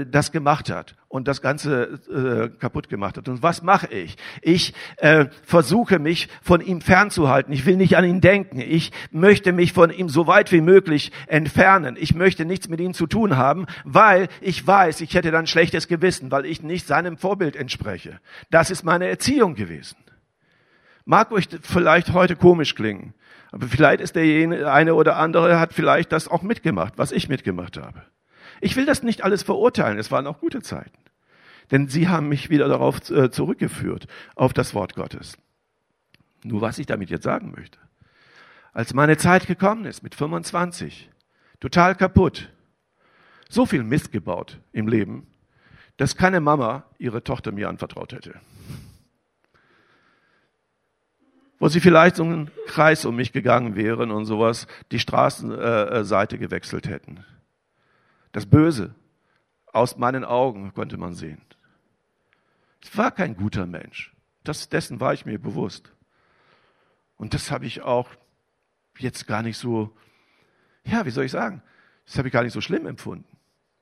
äh, 0.01 0.05
das 0.05 0.31
gemacht 0.31 0.69
hat 0.69 0.95
und 1.13 1.27
das 1.27 1.43
Ganze 1.43 1.99
äh, 2.09 2.49
kaputt 2.59 2.89
gemacht 2.89 3.17
hat. 3.17 3.29
Und 3.29 3.43
was 3.43 3.61
mache 3.61 3.87
ich? 3.93 4.17
Ich 4.41 4.73
äh, 4.97 5.27
versuche 5.43 5.99
mich 5.99 6.27
von 6.41 6.59
ihm 6.59 6.81
fernzuhalten. 6.81 7.53
Ich 7.53 7.67
will 7.67 7.77
nicht 7.77 7.97
an 7.97 8.03
ihn 8.03 8.19
denken. 8.19 8.59
Ich 8.59 8.91
möchte 9.11 9.53
mich 9.53 9.73
von 9.73 9.91
ihm 9.91 10.09
so 10.09 10.25
weit 10.25 10.51
wie 10.51 10.61
möglich 10.61 11.11
entfernen. 11.27 11.97
Ich 11.99 12.15
möchte 12.15 12.45
nichts 12.45 12.67
mit 12.67 12.79
ihm 12.79 12.95
zu 12.95 13.05
tun 13.05 13.37
haben, 13.37 13.67
weil 13.83 14.27
ich 14.41 14.65
weiß, 14.65 15.01
ich 15.01 15.13
hätte 15.13 15.29
dann 15.29 15.45
schlechtes 15.45 15.87
Gewissen, 15.87 16.31
weil 16.31 16.47
ich 16.47 16.63
nicht 16.63 16.87
seinem 16.87 17.17
Vorbild 17.17 17.55
entspreche. 17.55 18.19
Das 18.49 18.71
ist 18.71 18.83
meine 18.83 19.07
Erziehung 19.07 19.53
gewesen. 19.53 19.97
Mag 21.05 21.31
euch 21.31 21.47
vielleicht 21.61 22.13
heute 22.13 22.35
komisch 22.35 22.75
klingen. 22.75 23.13
Aber 23.51 23.67
vielleicht 23.67 24.01
ist 24.01 24.15
der 24.15 24.73
eine 24.73 24.95
oder 24.95 25.17
andere 25.17 25.59
hat 25.59 25.73
vielleicht 25.73 26.11
das 26.11 26.27
auch 26.27 26.41
mitgemacht, 26.41 26.93
was 26.97 27.11
ich 27.11 27.29
mitgemacht 27.29 27.77
habe. 27.77 28.01
Ich 28.61 28.75
will 28.75 28.85
das 28.85 29.03
nicht 29.03 29.23
alles 29.23 29.43
verurteilen. 29.43 29.99
Es 29.99 30.11
waren 30.11 30.25
auch 30.27 30.39
gute 30.39 30.61
Zeiten. 30.61 30.97
Denn 31.71 31.87
sie 31.87 32.07
haben 32.07 32.29
mich 32.29 32.49
wieder 32.49 32.67
darauf 32.67 33.09
äh, 33.11 33.29
zurückgeführt, 33.29 34.07
auf 34.35 34.53
das 34.53 34.73
Wort 34.73 34.95
Gottes. 34.95 35.37
Nur 36.43 36.61
was 36.61 36.79
ich 36.79 36.85
damit 36.85 37.09
jetzt 37.09 37.23
sagen 37.23 37.53
möchte. 37.55 37.77
Als 38.73 38.93
meine 38.93 39.17
Zeit 39.17 39.45
gekommen 39.45 39.85
ist, 39.85 40.03
mit 40.03 40.15
25, 40.15 41.09
total 41.59 41.95
kaputt, 41.95 42.51
so 43.49 43.65
viel 43.65 43.83
Mist 43.83 44.11
gebaut 44.11 44.59
im 44.71 44.87
Leben, 44.87 45.27
dass 45.97 46.17
keine 46.17 46.41
Mama 46.41 46.85
ihre 46.97 47.23
Tochter 47.23 47.51
mir 47.51 47.69
anvertraut 47.69 48.13
hätte 48.13 48.39
wo 51.63 51.69
sie 51.69 51.79
vielleicht 51.79 52.17
so 52.17 52.25
einen 52.25 52.51
Kreis 52.67 53.05
um 53.05 53.15
mich 53.15 53.31
gegangen 53.31 53.77
wären 53.77 54.11
und 54.11 54.25
sowas, 54.25 54.67
die 54.91 54.99
Straßenseite 54.99 56.37
gewechselt 56.37 56.89
hätten. 56.89 57.23
Das 58.33 58.45
Böse 58.45 58.93
aus 59.71 59.97
meinen 59.97 60.25
Augen 60.25 60.73
konnte 60.73 60.97
man 60.97 61.13
sehen. 61.13 61.41
Ich 62.81 62.97
war 62.97 63.11
kein 63.11 63.37
guter 63.37 63.65
Mensch. 63.65 64.13
Das, 64.43 64.67
dessen 64.67 64.99
war 64.99 65.13
ich 65.13 65.25
mir 65.25 65.39
bewusst. 65.39 65.93
Und 67.15 67.33
das 67.33 67.49
habe 67.49 67.65
ich 67.65 67.81
auch 67.81 68.09
jetzt 68.97 69.25
gar 69.25 69.41
nicht 69.41 69.57
so, 69.57 69.95
ja, 70.83 71.05
wie 71.05 71.11
soll 71.11 71.23
ich 71.23 71.31
sagen, 71.31 71.63
das 72.05 72.17
habe 72.17 72.27
ich 72.27 72.33
gar 72.33 72.43
nicht 72.43 72.51
so 72.51 72.59
schlimm 72.59 72.85
empfunden. 72.87 73.37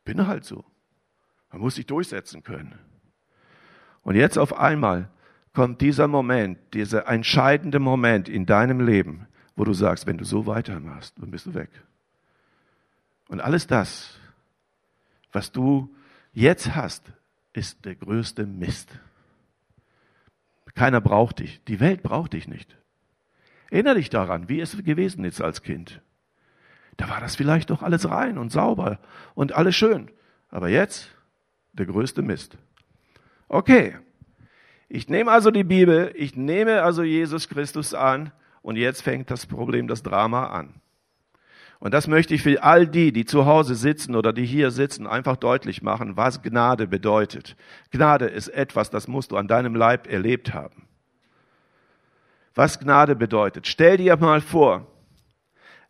Bin 0.05 0.27
halt 0.27 0.45
so. 0.45 0.63
Man 1.49 1.61
muss 1.61 1.73
sich 1.73 1.87
durchsetzen 1.87 2.43
können. 2.43 2.77
Und 4.03 4.17
jetzt 4.17 4.37
auf 4.37 4.55
einmal 4.55 5.09
kommt 5.53 5.81
dieser 5.81 6.07
Moment, 6.07 6.59
dieser 6.73 7.07
entscheidende 7.07 7.79
Moment 7.79 8.29
in 8.29 8.45
deinem 8.45 8.79
Leben, 8.79 9.27
wo 9.55 9.63
du 9.63 9.73
sagst, 9.73 10.07
wenn 10.07 10.17
du 10.17 10.25
so 10.25 10.45
weitermachst, 10.45 11.15
dann 11.19 11.31
bist 11.31 11.45
du 11.45 11.53
weg. 11.53 11.69
Und 13.27 13.41
alles 13.41 13.67
das, 13.67 14.17
was 15.31 15.51
du 15.51 15.93
jetzt 16.33 16.75
hast, 16.75 17.11
ist 17.53 17.85
der 17.85 17.95
größte 17.95 18.45
Mist. 18.45 18.89
Keiner 20.73 21.01
braucht 21.01 21.39
dich. 21.39 21.61
Die 21.65 21.79
Welt 21.79 22.01
braucht 22.01 22.33
dich 22.33 22.47
nicht. 22.47 22.77
Erinnere 23.69 23.95
dich 23.95 24.09
daran, 24.09 24.49
wie 24.49 24.59
es 24.61 24.77
gewesen 24.83 25.23
ist 25.25 25.41
als 25.41 25.61
Kind. 25.63 26.01
Da 26.97 27.09
war 27.09 27.19
das 27.19 27.35
vielleicht 27.35 27.69
doch 27.69 27.81
alles 27.81 28.09
rein 28.09 28.37
und 28.37 28.51
sauber 28.51 28.99
und 29.33 29.53
alles 29.53 29.75
schön. 29.75 30.11
Aber 30.49 30.69
jetzt 30.69 31.09
der 31.73 31.85
größte 31.85 32.21
Mist. 32.21 32.57
Okay, 33.47 33.95
ich 34.93 35.08
nehme 35.08 35.32
also 35.32 35.51
die 35.51 35.63
Bibel, 35.63 36.12
ich 36.15 36.36
nehme 36.36 36.84
also 36.84 37.01
Jesus 37.01 37.47
Christus 37.47 37.93
an 37.93 38.34
und 38.62 38.75
jetzt 38.75 39.01
fängt 39.01 39.32
das 39.32 39.45
Problem, 39.45 39.88
das 39.88 40.04
Drama 40.04 40.47
an. 40.47 40.82
Und 41.80 41.93
das 41.93 42.08
möchte 42.08 42.36
ich 42.36 42.43
für 42.43 42.62
all 42.62 42.86
die, 42.88 43.13
die 43.13 43.23
zu 43.23 43.45
Hause 43.45 43.75
sitzen 43.75 44.17
oder 44.17 44.34
die 44.34 44.45
hier 44.45 44.69
sitzen, 44.69 45.08
einfach 45.08 45.38
deutlich 45.38 45.82
machen, 45.82 46.17
was 46.17 46.41
Gnade 46.41 46.88
bedeutet. 46.88 47.56
Gnade 47.91 48.25
ist 48.25 48.49
etwas, 48.49 48.89
das 48.89 49.08
musst 49.08 49.32
du 49.32 49.38
an 49.38 49.47
deinem 49.47 49.75
Leib 49.75 50.12
erlebt 50.12 50.54
haben. 50.54 50.88
Was 52.54 52.77
Gnade 52.77 53.15
bedeutet. 53.15 53.67
Stell 53.67 53.95
dir 53.95 54.17
mal 54.17 54.41
vor, 54.41 54.88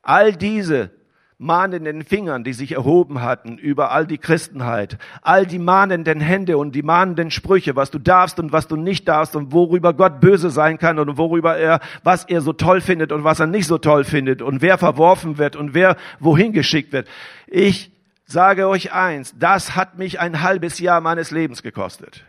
all 0.03 0.31
diese 0.31 0.91
mahnenden 1.41 2.03
Fingern, 2.03 2.43
die 2.43 2.53
sich 2.53 2.73
erhoben 2.73 3.21
hatten 3.21 3.57
über 3.57 3.91
all 3.91 4.05
die 4.05 4.19
Christenheit, 4.19 4.99
all 5.23 5.47
die 5.47 5.57
mahnenden 5.57 6.21
Hände 6.21 6.59
und 6.59 6.75
die 6.75 6.83
mahnenden 6.83 7.31
Sprüche, 7.31 7.75
was 7.75 7.89
du 7.89 7.97
darfst 7.97 8.39
und 8.39 8.51
was 8.51 8.67
du 8.67 8.75
nicht 8.75 9.07
darfst 9.07 9.35
und 9.35 9.51
worüber 9.51 9.93
Gott 9.93 10.21
böse 10.21 10.51
sein 10.51 10.77
kann 10.77 10.99
und 10.99 11.17
worüber 11.17 11.57
er, 11.57 11.79
was 12.03 12.25
er 12.25 12.41
so 12.41 12.53
toll 12.53 12.79
findet 12.79 13.11
und 13.11 13.23
was 13.23 13.39
er 13.39 13.47
nicht 13.47 13.65
so 13.65 13.79
toll 13.79 14.03
findet 14.03 14.43
und 14.43 14.61
wer 14.61 14.77
verworfen 14.77 15.39
wird 15.39 15.55
und 15.55 15.73
wer 15.73 15.97
wohin 16.19 16.53
geschickt 16.53 16.93
wird. 16.93 17.07
Ich 17.47 17.91
sage 18.23 18.67
euch 18.67 18.93
eins, 18.93 19.33
das 19.37 19.75
hat 19.75 19.97
mich 19.97 20.19
ein 20.19 20.43
halbes 20.43 20.79
Jahr 20.79 21.01
meines 21.01 21.31
Lebens 21.31 21.63
gekostet. 21.63 22.23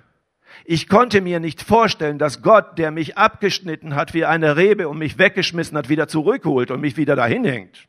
Ich 0.64 0.88
konnte 0.88 1.20
mir 1.20 1.38
nicht 1.38 1.60
vorstellen, 1.60 2.18
dass 2.18 2.40
Gott, 2.40 2.78
der 2.78 2.90
mich 2.90 3.18
abgeschnitten 3.18 3.94
hat 3.94 4.14
wie 4.14 4.24
eine 4.24 4.56
Rebe 4.56 4.88
und 4.88 4.96
mich 4.96 5.18
weggeschmissen 5.18 5.76
hat, 5.76 5.90
wieder 5.90 6.08
zurückholt 6.08 6.70
und 6.70 6.80
mich 6.80 6.96
wieder 6.96 7.14
dahin 7.14 7.44
hängt. 7.44 7.88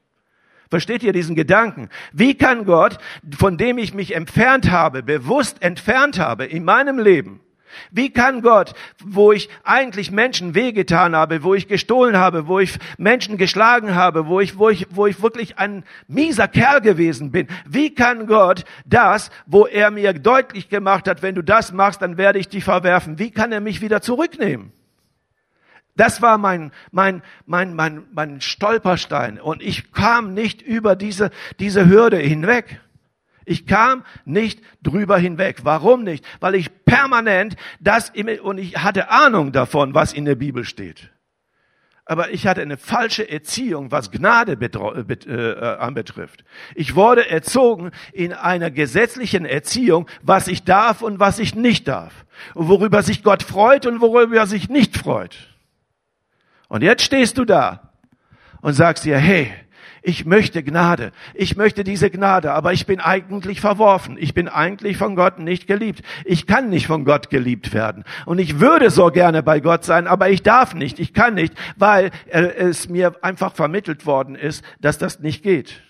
Versteht 0.74 1.04
ihr 1.04 1.14
diesen 1.14 1.36
Gedanken? 1.36 1.88
Wie 2.14 2.34
kann 2.34 2.66
Gott, 2.66 2.98
von 3.38 3.60
dem 3.60 3.78
ich 3.78 3.94
mich 3.94 4.16
entfernt 4.16 4.72
habe, 4.72 5.04
bewusst 5.04 5.62
entfernt 5.62 6.18
habe 6.18 6.46
in 6.46 6.64
meinem 6.64 6.98
Leben, 6.98 7.42
wie 7.92 8.10
kann 8.10 8.42
Gott, 8.42 8.74
wo 9.04 9.32
ich 9.32 9.50
eigentlich 9.64 10.10
Menschen 10.10 10.56
wehgetan 10.56 11.16
habe, 11.16 11.44
wo 11.44 11.54
ich 11.54 11.68
gestohlen 11.68 12.18
habe, 12.18 12.48
wo 12.48 12.58
ich 12.58 12.80
Menschen 12.98 13.38
geschlagen 13.38 13.94
habe, 13.94 14.26
wo 14.26 14.40
ich, 14.40 14.58
wo 14.58 14.72
ich, 14.72 14.88
wo 14.90 15.06
ich 15.06 15.22
wirklich 15.22 15.60
ein 15.60 15.84
mieser 16.08 16.48
Kerl 16.48 16.82
gewesen 16.82 17.30
bin, 17.30 17.46
wie 17.70 17.94
kann 17.94 18.26
Gott 18.26 18.66
das, 18.84 19.30
wo 19.46 19.68
er 19.68 19.92
mir 19.92 20.14
deutlich 20.14 20.70
gemacht 20.70 21.08
hat, 21.08 21.22
wenn 21.22 21.36
du 21.36 21.44
das 21.44 21.72
machst, 21.72 22.02
dann 22.02 22.18
werde 22.18 22.40
ich 22.40 22.48
dich 22.48 22.64
verwerfen, 22.64 23.20
wie 23.20 23.30
kann 23.30 23.52
er 23.52 23.62
mich 23.62 23.80
wieder 23.80 24.02
zurücknehmen? 24.02 24.72
Das 25.96 26.22
war 26.22 26.38
mein, 26.38 26.72
mein, 26.92 27.22
mein, 27.46 27.76
mein, 27.76 28.04
mein 28.12 28.42
Stolperstein. 28.42 29.40
Und 29.40 29.62
ich 29.62 29.92
kam 29.92 30.34
nicht 30.34 30.62
über 30.62 30.96
diese, 30.96 31.30
diese 31.60 31.88
Hürde 31.88 32.18
hinweg. 32.18 32.82
Ich 33.46 33.68
kam 33.68 34.04
nicht 34.26 34.62
drüber 34.82 35.18
hinweg. 35.18 35.60
Warum 35.64 36.04
nicht? 36.04 36.26
Weil 36.40 36.56
ich 36.56 36.86
permanent 36.86 37.56
das, 37.80 38.12
und 38.42 38.58
ich 38.58 38.78
hatte 38.78 39.10
Ahnung 39.10 39.52
davon, 39.52 39.94
was 39.94 40.14
in 40.14 40.26
der 40.26 40.36
Bibel 40.36 40.64
steht. 40.64 41.10
Aber 42.06 42.32
ich 42.32 42.48
hatte 42.48 42.62
eine 42.62 42.76
falsche 42.76 43.30
Erziehung, 43.30 43.92
was 43.92 44.12
Gnade 44.12 44.54
äh, 44.54 45.78
anbetrifft. 45.78 46.44
Ich 46.76 46.96
wurde 46.96 47.30
erzogen 47.30 47.92
in 48.12 48.34
einer 48.34 48.72
gesetzlichen 48.72 49.46
Erziehung, 49.46 50.10
was 50.22 50.50
ich 50.50 50.64
darf 50.64 51.02
und 51.02 51.20
was 51.20 51.40
ich 51.40 51.56
nicht 51.56 51.88
darf. 51.88 52.26
Und 52.56 52.68
worüber 52.68 53.04
sich 53.04 53.24
Gott 53.24 53.44
freut 53.44 53.86
und 53.86 54.02
worüber 54.02 54.36
er 54.36 54.48
sich 54.48 54.70
nicht 54.70 54.98
freut. 54.98 55.53
Und 56.74 56.82
jetzt 56.82 57.04
stehst 57.04 57.38
du 57.38 57.46
da 57.46 57.92
und 58.62 58.74
sagst 58.74 59.06
dir, 59.06 59.16
hey, 59.16 59.54
ich 60.02 60.26
möchte 60.26 60.64
Gnade, 60.64 61.12
ich 61.36 61.56
möchte 61.56 61.84
diese 61.84 62.10
Gnade, 62.10 62.52
aber 62.52 62.74
ich 62.74 62.88
bin 62.88 63.00
eigentlich 63.00 63.62
verworfen, 63.62 64.18
ich 64.20 64.34
bin 64.34 64.48
eigentlich 64.48 64.98
von 64.98 65.16
Gott 65.16 65.38
nicht 65.38 65.68
geliebt, 65.68 66.02
ich 66.26 66.48
kann 66.48 66.72
nicht 66.72 66.88
von 66.88 67.06
Gott 67.06 67.30
geliebt 67.30 67.76
werden 67.76 68.06
und 68.26 68.40
ich 68.40 68.60
würde 68.60 68.90
so 68.90 69.12
gerne 69.12 69.44
bei 69.44 69.60
Gott 69.60 69.86
sein, 69.86 70.08
aber 70.08 70.32
ich 70.32 70.42
darf 70.42 70.74
nicht, 70.74 70.98
ich 70.98 71.14
kann 71.14 71.36
nicht, 71.36 71.54
weil 71.76 72.10
es 72.32 72.90
mir 72.90 73.24
einfach 73.24 73.54
vermittelt 73.54 74.08
worden 74.08 74.34
ist, 74.34 74.66
dass 74.82 74.98
das 74.98 75.20
nicht 75.20 75.44
geht. 75.44 75.84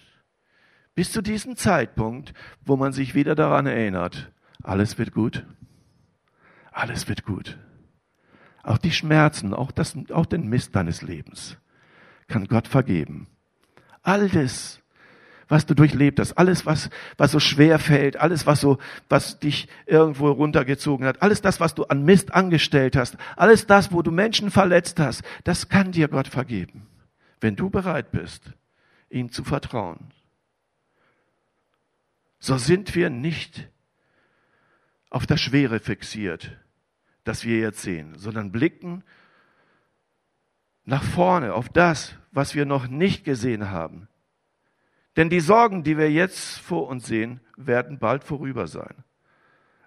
Bis 0.96 1.14
zu 1.14 1.22
diesem 1.22 1.56
Zeitpunkt, 1.56 2.34
wo 2.66 2.76
man 2.76 2.92
sich 2.92 3.16
wieder 3.16 3.36
daran 3.36 3.68
erinnert, 3.68 4.34
alles 4.62 4.98
wird 4.98 5.14
gut, 5.14 5.46
alles 6.74 7.08
wird 7.08 7.24
gut. 7.24 7.58
Auch 8.64 8.78
die 8.78 8.92
Schmerzen, 8.92 9.54
auch, 9.54 9.72
das, 9.72 9.96
auch 10.12 10.26
den 10.26 10.48
Mist 10.48 10.76
deines 10.76 11.02
Lebens 11.02 11.58
kann 12.28 12.48
Gott 12.48 12.68
vergeben. 12.68 13.28
All 14.02 14.30
das, 14.30 14.80
was 15.50 15.66
du 15.66 15.76
durchlebt 15.76 16.20
hast, 16.20 16.34
alles, 16.34 16.66
was, 16.66 16.90
was 17.18 17.32
so 17.32 17.40
schwer 17.40 17.78
fällt, 17.78 18.18
alles, 18.18 18.48
was 18.48 18.62
so, 18.62 18.80
was 19.10 19.40
dich 19.40 19.68
irgendwo 19.86 20.32
runtergezogen 20.32 21.06
hat, 21.06 21.22
alles 21.22 21.42
das, 21.42 21.60
was 21.60 21.76
du 21.76 21.84
an 21.84 22.04
Mist 22.04 22.34
angestellt 22.34 22.96
hast, 22.96 23.18
alles 23.36 23.68
das, 23.68 23.92
wo 23.92 24.02
du 24.02 24.12
Menschen 24.12 24.50
verletzt 24.50 25.00
hast, 25.00 25.24
das 25.44 25.70
kann 25.70 25.92
dir 25.92 26.08
Gott 26.08 26.28
vergeben. 26.28 26.88
wenn 27.42 27.58
du 27.58 27.70
bereit 27.70 28.12
bist, 28.12 28.54
ihm 29.10 29.30
zu 29.32 29.44
vertrauen, 29.44 30.12
so 32.40 32.58
sind 32.58 32.96
wir 32.96 33.10
nicht 33.10 33.70
auf 35.10 35.28
das 35.28 35.42
Schwere 35.42 35.80
fixiert, 35.80 36.58
das 37.24 37.46
wir 37.46 37.60
jetzt 37.60 37.82
sehen, 37.82 38.14
sondern 38.18 38.52
blicken 38.52 39.04
nach 40.86 41.04
vorne 41.04 41.54
auf 41.54 41.70
das, 41.70 42.16
was 42.32 42.56
wir 42.56 42.66
noch 42.66 42.88
nicht 42.88 43.24
gesehen 43.24 43.70
haben. 43.70 44.08
Denn 45.16 45.30
die 45.30 45.40
Sorgen, 45.40 45.84
die 45.84 45.98
wir 45.98 46.12
jetzt 46.12 46.60
vor 46.60 46.88
uns 46.88 47.06
sehen, 47.06 47.40
werden 47.56 48.00
bald 48.00 48.24
vorüber 48.24 48.68
sein. 48.68 49.04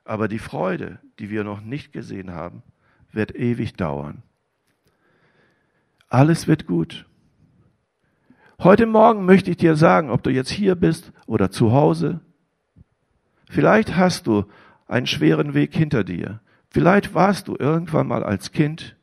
Aber 0.04 0.28
die 0.28 0.38
Freude, 0.38 1.00
die 1.18 1.30
wir 1.30 1.42
noch 1.42 1.60
nicht 1.60 1.92
gesehen 1.92 2.32
haben, 2.32 2.62
wird 3.12 3.34
ewig 3.34 3.74
dauern. 3.74 4.22
Alles 6.08 6.46
wird 6.46 6.66
gut. 6.66 7.06
Heute 8.60 8.86
Morgen 8.86 9.26
möchte 9.26 9.50
ich 9.50 9.56
dir 9.56 9.76
sagen, 9.76 10.10
ob 10.10 10.22
du 10.22 10.30
jetzt 10.30 10.50
hier 10.50 10.76
bist 10.76 11.12
oder 11.26 11.50
zu 11.50 11.72
Hause. 11.72 12.20
Vielleicht 13.50 13.96
hast 13.96 14.26
du 14.26 14.44
einen 14.86 15.06
schweren 15.06 15.54
Weg 15.54 15.74
hinter 15.74 16.04
dir. 16.04 16.40
Vielleicht 16.76 17.14
warst 17.14 17.48
du 17.48 17.56
irgendwann 17.58 18.06
mal 18.06 18.22
als 18.22 18.52
Kind 18.52 18.96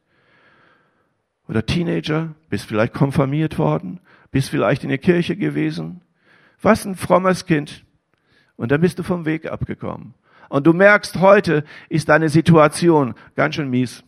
oder 1.48 1.66
Teenager, 1.66 2.36
bist 2.48 2.68
vielleicht 2.68 2.94
konfirmiert 2.94 3.58
worden, 3.58 4.00
bist 4.30 4.52
vielleicht 4.52 4.84
in 4.84 4.90
der 4.90 5.00
Kirche 5.00 5.36
gewesen. 5.36 6.02
Was 6.62 6.86
ein 6.86 6.96
frommes 6.96 7.48
Kind. 7.48 7.84
Und 8.58 8.72
dann 8.72 8.82
bist 8.82 9.00
du 9.00 9.04
vom 9.04 9.26
Weg 9.26 9.52
abgekommen. 9.52 10.14
Und 10.50 10.68
du 10.68 10.74
merkst, 10.74 11.16
heute 11.16 11.64
ist 11.90 12.10
deine 12.10 12.30
Situation 12.30 13.16
ganz 13.34 13.56
schön 13.56 13.72
mies. 13.72 14.04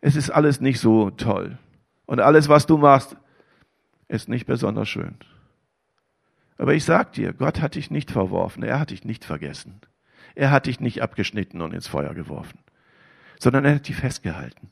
Es 0.00 0.14
ist 0.14 0.30
alles 0.30 0.60
nicht 0.60 0.78
so 0.78 1.10
toll. 1.10 1.58
Und 2.06 2.20
alles, 2.20 2.48
was 2.48 2.66
du 2.66 2.78
machst, 2.78 3.16
ist 4.06 4.28
nicht 4.28 4.46
besonders 4.46 4.88
schön. 4.88 5.16
Aber 6.58 6.74
ich 6.74 6.84
sag 6.84 7.14
dir, 7.14 7.32
Gott 7.32 7.60
hat 7.60 7.74
dich 7.74 7.90
nicht 7.90 8.12
verworfen, 8.12 8.62
er 8.62 8.78
hat 8.78 8.90
dich 8.90 9.04
nicht 9.04 9.24
vergessen. 9.24 9.80
Er 10.34 10.50
hat 10.50 10.66
dich 10.66 10.80
nicht 10.80 11.02
abgeschnitten 11.02 11.60
und 11.60 11.72
ins 11.72 11.88
Feuer 11.88 12.14
geworfen, 12.14 12.58
sondern 13.38 13.64
er 13.64 13.76
hat 13.76 13.88
dich 13.88 13.96
festgehalten. 13.96 14.70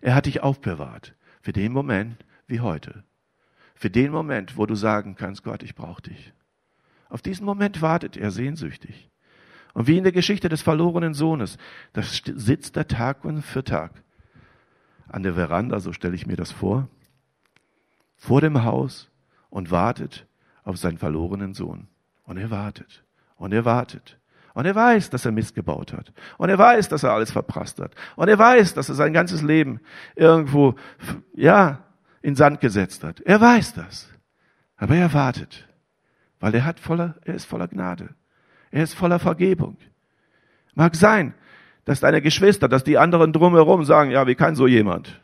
Er 0.00 0.14
hat 0.14 0.26
dich 0.26 0.42
aufbewahrt 0.42 1.14
für 1.40 1.52
den 1.52 1.72
Moment 1.72 2.24
wie 2.46 2.60
heute. 2.60 3.04
Für 3.74 3.90
den 3.90 4.10
Moment, 4.10 4.56
wo 4.56 4.66
du 4.66 4.74
sagen 4.74 5.14
kannst, 5.14 5.44
Gott, 5.44 5.62
ich 5.62 5.74
brauche 5.74 6.02
dich. 6.02 6.32
Auf 7.08 7.22
diesen 7.22 7.46
Moment 7.46 7.80
wartet 7.80 8.16
er 8.16 8.30
sehnsüchtig. 8.30 9.08
Und 9.74 9.86
wie 9.86 9.96
in 9.96 10.02
der 10.02 10.12
Geschichte 10.12 10.48
des 10.48 10.62
verlorenen 10.62 11.14
Sohnes, 11.14 11.58
da 11.92 12.02
sitzt 12.02 12.76
er 12.76 12.88
Tag 12.88 13.18
für 13.42 13.64
Tag 13.64 13.92
an 15.08 15.22
der 15.22 15.34
Veranda, 15.34 15.80
so 15.80 15.92
stelle 15.92 16.14
ich 16.14 16.26
mir 16.26 16.36
das 16.36 16.52
vor, 16.52 16.88
vor 18.16 18.40
dem 18.40 18.64
Haus 18.64 19.08
und 19.50 19.70
wartet 19.70 20.26
auf 20.64 20.76
seinen 20.76 20.98
verlorenen 20.98 21.54
Sohn. 21.54 21.88
Und 22.24 22.36
er 22.36 22.50
wartet 22.50 23.04
und 23.36 23.52
er 23.52 23.64
wartet. 23.64 24.18
Und 24.54 24.66
er 24.66 24.74
weiß, 24.74 25.10
dass 25.10 25.24
er 25.24 25.32
Mist 25.32 25.54
gebaut 25.54 25.92
hat. 25.92 26.12
Und 26.36 26.48
er 26.48 26.58
weiß, 26.58 26.88
dass 26.88 27.02
er 27.02 27.12
alles 27.12 27.30
verprasst 27.30 27.78
hat. 27.80 27.94
Und 28.16 28.28
er 28.28 28.38
weiß, 28.38 28.74
dass 28.74 28.88
er 28.88 28.94
sein 28.94 29.12
ganzes 29.12 29.42
Leben 29.42 29.80
irgendwo, 30.16 30.74
ja, 31.34 31.84
in 32.22 32.34
Sand 32.34 32.60
gesetzt 32.60 33.04
hat. 33.04 33.20
Er 33.20 33.40
weiß 33.40 33.74
das. 33.74 34.08
Aber 34.76 34.96
er 34.96 35.12
wartet. 35.12 35.68
Weil 36.40 36.54
er 36.54 36.64
hat 36.64 36.80
voller, 36.80 37.16
er 37.24 37.34
ist 37.34 37.46
voller 37.46 37.68
Gnade. 37.68 38.14
Er 38.70 38.82
ist 38.82 38.94
voller 38.94 39.18
Vergebung. 39.18 39.76
Mag 40.74 40.94
sein, 40.94 41.34
dass 41.84 42.00
deine 42.00 42.22
Geschwister, 42.22 42.68
dass 42.68 42.84
die 42.84 42.98
anderen 42.98 43.32
drumherum 43.32 43.84
sagen, 43.84 44.10
ja, 44.10 44.26
wie 44.26 44.34
kann 44.34 44.54
so 44.54 44.66
jemand? 44.66 45.20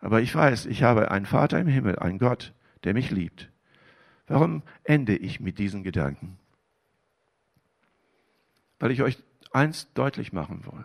Aber 0.00 0.20
ich 0.20 0.34
weiß, 0.34 0.66
ich 0.66 0.82
habe 0.82 1.10
einen 1.10 1.26
Vater 1.26 1.58
im 1.58 1.66
Himmel, 1.66 1.98
einen 1.98 2.18
Gott, 2.18 2.52
der 2.84 2.94
mich 2.94 3.10
liebt. 3.10 3.50
Warum 4.26 4.62
ende 4.82 5.16
ich 5.16 5.40
mit 5.40 5.58
diesen 5.58 5.82
Gedanken? 5.82 6.38
Weil 8.78 8.90
ich 8.90 9.02
euch 9.02 9.18
eins 9.52 9.88
deutlich 9.94 10.32
machen 10.32 10.64
will. 10.64 10.84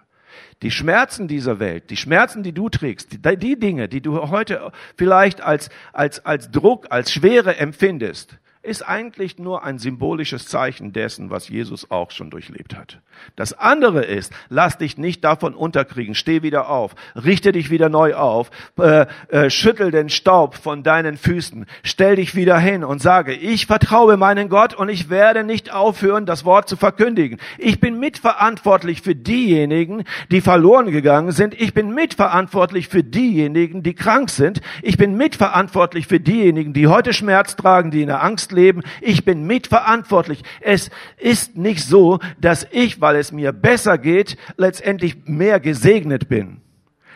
Die 0.62 0.72
Schmerzen 0.72 1.28
dieser 1.28 1.60
Welt, 1.60 1.90
die 1.90 1.98
Schmerzen, 1.98 2.44
die 2.44 2.54
du 2.54 2.70
trägst, 2.70 3.14
die, 3.14 3.38
die 3.38 3.60
Dinge, 3.60 3.90
die 3.90 4.02
du 4.02 4.30
heute 4.30 4.72
vielleicht 4.96 5.42
als, 5.42 5.70
als, 5.92 6.24
als 6.24 6.52
Druck, 6.52 6.88
als 6.92 7.12
Schwere 7.12 7.58
empfindest, 7.58 8.38
ist 8.62 8.82
eigentlich 8.82 9.40
nur 9.40 9.64
ein 9.64 9.80
symbolisches 9.80 10.46
Zeichen 10.46 10.92
dessen, 10.92 11.30
was 11.30 11.48
Jesus 11.48 11.90
auch 11.92 12.12
schon 12.12 12.30
durchlebt 12.30 12.76
hat. 12.76 13.00
Das 13.38 13.54
andere 13.54 14.04
ist, 14.04 14.34
lass 14.50 14.78
dich 14.78 14.98
nicht 14.98 15.24
davon 15.24 15.56
unterkriegen, 15.56 16.14
steh 16.14 16.42
wieder 16.42 16.70
auf, 16.70 16.94
richte 17.16 17.54
dich 17.54 17.70
wieder 17.70 17.88
neu 17.88 18.16
auf, 18.16 18.52
äh, 18.78 19.06
äh, 19.30 19.50
schüttel 19.50 19.92
den 19.92 20.10
Staub 20.10 20.56
von 20.56 20.84
deinen 20.84 21.16
Füßen, 21.16 21.68
stell 21.84 22.18
dich 22.18 22.36
wieder 22.36 22.60
hin 22.60 22.84
und 22.84 23.02
sage, 23.02 23.34
ich 23.34 23.66
vertraue 23.66 24.18
meinen 24.18 24.50
Gott 24.50 24.74
und 24.74 24.90
ich 24.90 25.10
werde 25.10 25.46
nicht 25.46 25.72
aufhören, 25.72 26.26
das 26.26 26.44
Wort 26.44 26.68
zu 26.68 26.76
verkündigen. 26.76 27.40
Ich 27.58 27.80
bin 27.80 27.98
mitverantwortlich 27.98 29.02
für 29.02 29.16
diejenigen, 29.16 30.04
die 30.32 30.42
verloren 30.42 30.92
gegangen 30.92 31.32
sind. 31.32 31.60
Ich 31.60 31.74
bin 31.74 31.94
mitverantwortlich 31.94 32.90
für 32.90 33.04
diejenigen, 33.06 33.84
die 33.84 33.94
krank 33.94 34.30
sind. 34.30 34.60
Ich 34.82 34.98
bin 34.98 35.16
mitverantwortlich 35.16 36.08
für 36.08 36.20
diejenigen, 36.20 36.74
die 36.74 36.88
heute 36.88 37.14
Schmerz 37.14 37.56
tragen, 37.56 37.92
die 37.92 38.02
in 38.02 38.08
der 38.08 38.22
Angst 38.22 38.49
leben. 38.52 38.82
Ich 39.02 39.26
bin 39.26 39.46
mitverantwortlich. 39.46 40.44
Es 40.62 40.90
ist 41.18 41.56
nicht 41.56 41.84
so, 41.84 42.20
dass 42.40 42.68
ich, 42.72 43.02
weil 43.02 43.16
es 43.16 43.32
mir 43.32 43.52
besser 43.52 43.98
geht, 43.98 44.38
letztendlich 44.58 45.18
mehr 45.26 45.60
gesegnet 45.60 46.30
bin, 46.30 46.62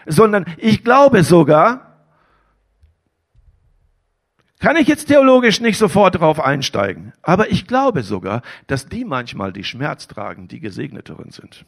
sondern 0.06 0.46
ich 0.58 0.84
glaube 0.84 1.24
sogar, 1.24 1.94
kann 4.60 4.78
ich 4.78 4.88
jetzt 4.88 5.08
theologisch 5.08 5.60
nicht 5.60 5.78
sofort 5.78 6.16
darauf 6.16 6.40
einsteigen, 6.40 7.12
aber 7.22 7.52
ich 7.52 7.68
glaube 7.68 8.02
sogar, 8.02 8.42
dass 8.68 8.88
die 8.88 9.04
manchmal 9.04 9.52
die 9.52 9.66
Schmerz 9.66 10.08
tragen, 10.08 10.48
die 10.48 10.62
gesegneteren 10.62 11.32
sind. 11.32 11.66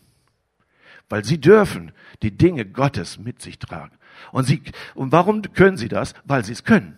Weil 1.10 1.25
sie 1.25 1.39
dürfen 1.39 1.91
die 2.23 2.32
Dinge 2.32 2.65
Gottes 2.65 3.19
mit 3.19 3.41
sich 3.41 3.60
tragen. 3.60 3.97
Und 4.32 4.45
sie, 4.45 4.62
und 4.93 5.12
warum 5.12 5.41
können 5.41 5.75
sie 5.75 5.89
das? 5.89 6.13
Weil 6.23 6.45
sie 6.45 6.54
es 6.54 6.63
können. 6.63 6.97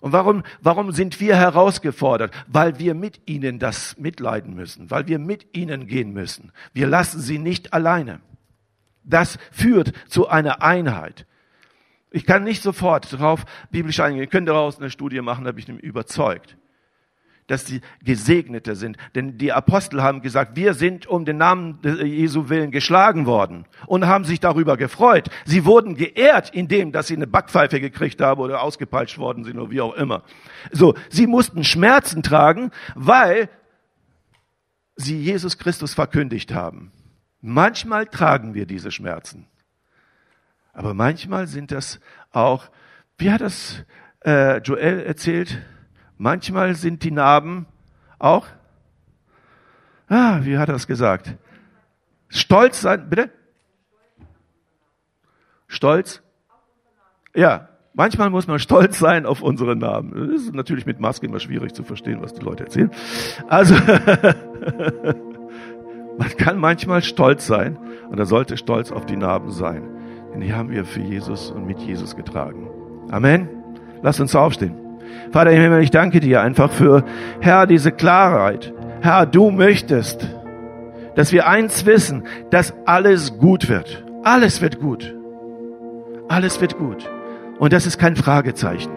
Und 0.00 0.12
warum, 0.12 0.42
warum 0.60 0.92
sind 0.92 1.20
wir 1.20 1.36
herausgefordert? 1.36 2.32
Weil 2.46 2.78
wir 2.78 2.94
mit 2.94 3.20
ihnen 3.26 3.58
das 3.58 3.96
mitleiden 3.98 4.54
müssen, 4.54 4.90
weil 4.90 5.06
wir 5.08 5.18
mit 5.18 5.56
ihnen 5.56 5.86
gehen 5.86 6.12
müssen. 6.12 6.52
Wir 6.72 6.86
lassen 6.86 7.20
sie 7.20 7.38
nicht 7.38 7.72
alleine. 7.72 8.20
Das 9.04 9.38
führt 9.50 9.92
zu 10.08 10.28
einer 10.28 10.62
Einheit. 10.62 11.26
Ich 12.10 12.24
kann 12.24 12.44
nicht 12.44 12.62
sofort 12.62 13.12
darauf 13.12 13.44
biblisch 13.70 14.00
eingehen. 14.00 14.22
Ihr 14.22 14.28
könnt 14.28 14.48
daraus 14.48 14.78
eine 14.78 14.90
Studie 14.90 15.20
machen, 15.20 15.44
da 15.44 15.52
bin 15.52 15.64
ich 15.76 15.82
überzeugt 15.82 16.56
dass 17.48 17.66
sie 17.66 17.80
Gesegnete 18.04 18.76
sind. 18.76 18.96
Denn 19.16 19.36
die 19.38 19.52
Apostel 19.52 20.02
haben 20.02 20.22
gesagt, 20.22 20.54
wir 20.54 20.74
sind 20.74 21.06
um 21.06 21.24
den 21.24 21.38
Namen 21.38 21.80
Jesu 21.82 22.48
willen 22.48 22.70
geschlagen 22.70 23.26
worden 23.26 23.64
und 23.86 24.06
haben 24.06 24.24
sich 24.24 24.38
darüber 24.38 24.76
gefreut. 24.76 25.28
Sie 25.44 25.64
wurden 25.64 25.96
geehrt, 25.96 26.50
indem, 26.50 26.92
dass 26.92 27.08
sie 27.08 27.16
eine 27.16 27.26
Backpfeife 27.26 27.80
gekriegt 27.80 28.20
haben 28.20 28.40
oder 28.40 28.62
ausgepeitscht 28.62 29.18
worden 29.18 29.42
sind 29.44 29.58
oder 29.58 29.70
wie 29.70 29.80
auch 29.80 29.94
immer. 29.94 30.22
So, 30.70 30.94
sie 31.08 31.26
mussten 31.26 31.64
Schmerzen 31.64 32.22
tragen, 32.22 32.70
weil 32.94 33.48
sie 34.94 35.18
Jesus 35.18 35.58
Christus 35.58 35.94
verkündigt 35.94 36.54
haben. 36.54 36.92
Manchmal 37.40 38.06
tragen 38.06 38.54
wir 38.54 38.66
diese 38.66 38.90
Schmerzen. 38.90 39.46
Aber 40.72 40.92
manchmal 40.92 41.46
sind 41.46 41.72
das 41.72 41.98
auch, 42.30 42.70
wie 43.16 43.30
hat 43.30 43.40
das 43.40 43.84
äh, 44.24 44.58
Joel 44.58 45.00
erzählt? 45.00 45.62
Manchmal 46.18 46.74
sind 46.74 47.04
die 47.04 47.12
Narben 47.12 47.66
auch, 48.18 48.46
ah, 50.08 50.40
wie 50.42 50.58
hat 50.58 50.68
er 50.68 50.74
es 50.74 50.88
gesagt? 50.88 51.36
Stolz 52.28 52.80
sein, 52.80 53.08
bitte? 53.08 53.30
Stolz? 55.68 56.22
Ja, 57.34 57.68
manchmal 57.94 58.30
muss 58.30 58.48
man 58.48 58.58
stolz 58.58 58.98
sein 58.98 59.26
auf 59.26 59.42
unsere 59.42 59.76
Narben. 59.76 60.32
Das 60.32 60.42
ist 60.42 60.54
natürlich 60.54 60.86
mit 60.86 60.98
Maske 60.98 61.26
immer 61.26 61.38
schwierig 61.38 61.72
zu 61.72 61.84
verstehen, 61.84 62.20
was 62.20 62.34
die 62.34 62.42
Leute 62.42 62.64
erzählen. 62.64 62.90
Also, 63.46 63.74
man 66.18 66.30
kann 66.36 66.58
manchmal 66.58 67.02
stolz 67.02 67.46
sein 67.46 67.78
und 68.10 68.18
er 68.18 68.26
sollte 68.26 68.56
stolz 68.56 68.90
auf 68.90 69.06
die 69.06 69.16
Narben 69.16 69.52
sein. 69.52 69.88
Denn 70.32 70.40
die 70.40 70.52
haben 70.52 70.70
wir 70.70 70.84
für 70.84 71.00
Jesus 71.00 71.52
und 71.52 71.64
mit 71.64 71.78
Jesus 71.78 72.16
getragen. 72.16 72.68
Amen. 73.10 73.48
Lass 74.02 74.18
uns 74.18 74.34
aufstehen. 74.34 74.87
Vater 75.30 75.50
im 75.50 75.60
Himmel, 75.60 75.82
ich 75.82 75.90
danke 75.90 76.20
dir 76.20 76.40
einfach 76.40 76.70
für, 76.70 77.04
Herr, 77.40 77.66
diese 77.66 77.92
Klarheit. 77.92 78.72
Herr, 79.00 79.26
du 79.26 79.50
möchtest, 79.50 80.26
dass 81.14 81.32
wir 81.32 81.46
eins 81.46 81.86
wissen, 81.86 82.24
dass 82.50 82.74
alles 82.86 83.38
gut 83.38 83.68
wird. 83.68 84.04
Alles 84.24 84.60
wird 84.60 84.80
gut. 84.80 85.14
Alles 86.28 86.60
wird 86.60 86.78
gut. 86.78 87.08
Und 87.58 87.72
das 87.72 87.86
ist 87.86 87.98
kein 87.98 88.16
Fragezeichen, 88.16 88.92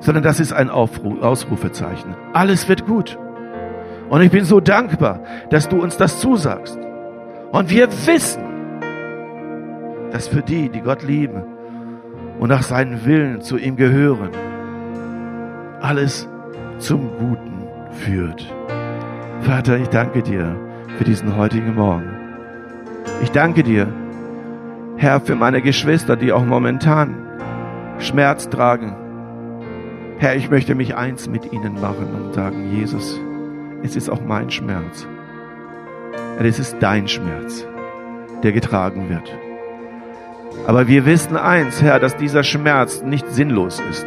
sondern 0.00 0.24
das 0.24 0.40
ist 0.40 0.52
ein 0.52 0.70
Aufruf, 0.70 1.22
Ausrufezeichen. 1.22 2.14
Alles 2.32 2.68
wird 2.68 2.86
gut. 2.86 3.18
Und 4.08 4.22
ich 4.22 4.30
bin 4.30 4.44
so 4.44 4.60
dankbar, 4.60 5.20
dass 5.50 5.68
du 5.68 5.80
uns 5.80 5.96
das 5.96 6.20
zusagst. 6.20 6.78
Und 7.52 7.70
wir 7.70 7.88
wissen, 8.06 8.42
dass 10.10 10.28
für 10.28 10.42
die, 10.42 10.68
die 10.68 10.80
Gott 10.80 11.02
lieben 11.02 11.42
und 12.38 12.48
nach 12.48 12.62
seinem 12.62 13.04
Willen 13.06 13.40
zu 13.40 13.56
ihm 13.56 13.76
gehören, 13.76 14.30
alles 15.82 16.28
zum 16.78 17.10
Guten 17.18 17.66
führt. 17.90 18.46
Vater, 19.40 19.76
ich 19.78 19.88
danke 19.88 20.22
dir 20.22 20.56
für 20.96 21.04
diesen 21.04 21.36
heutigen 21.36 21.74
Morgen. 21.74 22.08
Ich 23.22 23.32
danke 23.32 23.64
dir, 23.64 23.88
Herr, 24.96 25.20
für 25.20 25.34
meine 25.34 25.60
Geschwister, 25.60 26.16
die 26.16 26.32
auch 26.32 26.44
momentan 26.44 27.16
Schmerz 27.98 28.48
tragen. 28.48 28.94
Herr, 30.18 30.36
ich 30.36 30.50
möchte 30.50 30.76
mich 30.76 30.94
eins 30.94 31.28
mit 31.28 31.52
ihnen 31.52 31.80
machen 31.80 32.14
und 32.14 32.34
sagen, 32.34 32.70
Jesus, 32.70 33.20
es 33.82 33.96
ist 33.96 34.08
auch 34.08 34.22
mein 34.24 34.50
Schmerz. 34.50 35.08
Es 36.38 36.60
ist 36.60 36.76
dein 36.78 37.08
Schmerz, 37.08 37.66
der 38.44 38.52
getragen 38.52 39.08
wird. 39.08 39.36
Aber 40.66 40.86
wir 40.86 41.06
wissen 41.06 41.36
eins, 41.36 41.82
Herr, 41.82 41.98
dass 41.98 42.16
dieser 42.16 42.44
Schmerz 42.44 43.02
nicht 43.02 43.28
sinnlos 43.28 43.82
ist, 43.90 44.06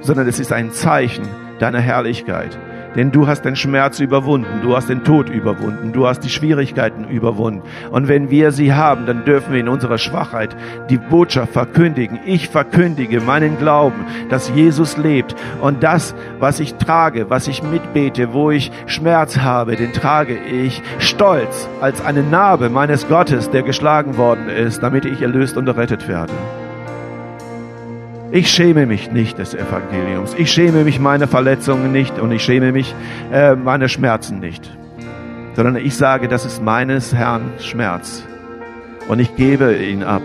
sondern 0.00 0.28
es 0.28 0.38
ist 0.38 0.52
ein 0.52 0.70
Zeichen 0.72 1.26
deiner 1.58 1.80
Herrlichkeit. 1.80 2.58
Denn 2.96 3.12
du 3.12 3.26
hast 3.26 3.44
den 3.44 3.56
Schmerz 3.56 4.00
überwunden, 4.00 4.62
du 4.62 4.74
hast 4.74 4.88
den 4.88 5.04
Tod 5.04 5.28
überwunden, 5.28 5.92
du 5.92 6.06
hast 6.06 6.20
die 6.20 6.30
Schwierigkeiten 6.30 7.04
überwunden. 7.04 7.62
Und 7.90 8.08
wenn 8.08 8.30
wir 8.30 8.52
sie 8.52 8.72
haben, 8.72 9.04
dann 9.04 9.26
dürfen 9.26 9.52
wir 9.52 9.60
in 9.60 9.68
unserer 9.68 9.98
Schwachheit 9.98 10.56
die 10.88 10.96
Botschaft 10.96 11.52
verkündigen. 11.52 12.18
Ich 12.24 12.48
verkündige 12.48 13.20
meinen 13.20 13.58
Glauben, 13.58 14.06
dass 14.30 14.48
Jesus 14.48 14.96
lebt. 14.96 15.36
Und 15.60 15.82
das, 15.82 16.14
was 16.40 16.58
ich 16.58 16.76
trage, 16.76 17.28
was 17.28 17.48
ich 17.48 17.62
mitbete, 17.62 18.32
wo 18.32 18.50
ich 18.50 18.72
Schmerz 18.86 19.38
habe, 19.38 19.76
den 19.76 19.92
trage 19.92 20.38
ich 20.38 20.82
stolz 20.98 21.68
als 21.82 22.02
eine 22.02 22.22
Narbe 22.22 22.70
meines 22.70 23.08
Gottes, 23.08 23.50
der 23.50 23.62
geschlagen 23.62 24.16
worden 24.16 24.48
ist, 24.48 24.82
damit 24.82 25.04
ich 25.04 25.20
erlöst 25.20 25.58
und 25.58 25.68
errettet 25.68 26.08
werde. 26.08 26.32
Ich 28.36 28.50
schäme 28.50 28.84
mich 28.84 29.10
nicht 29.10 29.38
des 29.38 29.54
Evangeliums. 29.54 30.34
Ich 30.36 30.52
schäme 30.52 30.84
mich 30.84 31.00
meiner 31.00 31.26
Verletzungen 31.26 31.90
nicht 31.90 32.18
und 32.18 32.30
ich 32.32 32.42
schäme 32.42 32.70
mich 32.70 32.94
äh, 33.32 33.54
meiner 33.54 33.88
Schmerzen 33.88 34.40
nicht. 34.40 34.70
Sondern 35.54 35.76
ich 35.76 35.96
sage, 35.96 36.28
das 36.28 36.44
ist 36.44 36.62
meines 36.62 37.14
Herrn 37.14 37.52
Schmerz. 37.60 38.24
Und 39.08 39.20
ich 39.20 39.36
gebe 39.36 39.74
ihn 39.76 40.02
ab. 40.02 40.20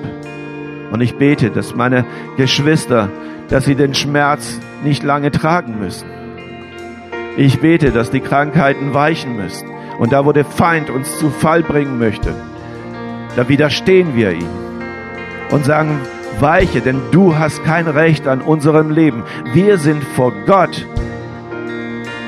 Und 0.92 1.00
ich 1.00 1.16
bete, 1.16 1.52
dass 1.52 1.74
meine 1.74 2.04
Geschwister, 2.36 3.08
dass 3.48 3.64
sie 3.64 3.76
den 3.76 3.94
Schmerz 3.94 4.60
nicht 4.84 5.04
lange 5.04 5.32
tragen 5.32 5.80
müssen. 5.80 6.10
Ich 7.38 7.62
bete, 7.62 7.92
dass 7.92 8.12
die 8.12 8.20
Krankheiten 8.20 8.94
weichen 8.94 9.38
müssen. 9.38 9.70
Und 10.00 10.12
da, 10.12 10.26
wo 10.26 10.34
der 10.34 10.44
Feind 10.44 10.90
uns 10.90 11.18
zu 11.18 11.30
Fall 11.30 11.64
bringen 11.64 11.98
möchte, 11.98 12.34
da 13.38 13.48
widerstehen 13.48 14.18
wir 14.18 14.34
ihm 14.34 14.50
und 15.50 15.64
sagen, 15.64 15.98
weiche, 16.40 16.82
denn 16.82 17.02
du 17.12 17.38
hast 17.38 17.64
kein 17.64 17.88
Recht 17.88 18.28
an 18.28 18.42
unserem 18.42 18.90
Leben. 18.90 19.24
Wir 19.54 19.78
sind 19.78 20.04
vor 20.04 20.32
Gott 20.46 20.88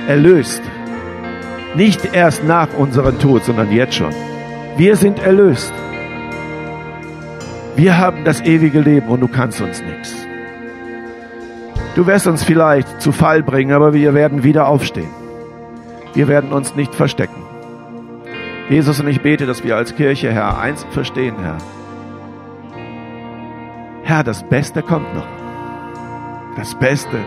erlöst. 0.08 0.62
Nicht 1.76 2.14
erst 2.14 2.44
nach 2.44 2.68
unserem 2.78 3.20
Tod, 3.20 3.44
sondern 3.44 3.72
jetzt 3.72 3.96
schon. 3.96 4.14
Wir 4.78 4.96
sind 4.96 5.20
erlöst. 5.20 5.74
Wir 7.76 7.98
haben 7.98 8.24
das 8.24 8.42
ewige 8.42 8.80
Leben 8.80 9.08
und 9.08 9.22
du 9.22 9.28
kannst 9.28 9.62
uns 9.62 9.82
nichts. 9.82 10.14
Du 11.96 12.06
wirst 12.08 12.28
uns 12.28 12.44
vielleicht 12.44 13.02
zu 13.02 13.12
Fall 13.12 13.44
bringen, 13.44 13.72
aber 13.72 13.94
wir 13.94 14.14
werden 14.14 14.44
wieder 14.44 14.68
aufstehen. 14.68 15.10
Wir 16.14 16.28
werden 16.28 16.52
uns 16.52 16.76
nicht 16.76 16.94
verstecken. 16.94 17.42
Jesus 18.70 19.00
und 19.00 19.08
ich 19.08 19.22
bete, 19.22 19.46
dass 19.46 19.64
wir 19.64 19.76
als 19.76 19.96
Kirche, 19.96 20.32
Herr, 20.32 20.58
eins 20.58 20.86
verstehen, 20.92 21.36
Herr. 21.42 21.58
Herr, 24.06 24.24
das 24.24 24.44
Beste 24.44 24.82
kommt 24.82 25.16
noch. 25.16 25.26
Das 26.58 26.76
Beste 26.76 27.18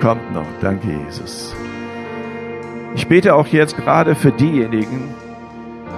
kommt 0.00 0.34
noch. 0.34 0.46
Danke, 0.60 0.88
Jesus. 0.88 1.54
Ich 2.96 3.06
bete 3.06 3.36
auch 3.36 3.46
jetzt 3.46 3.76
gerade 3.76 4.16
für 4.16 4.32
diejenigen, 4.32 5.14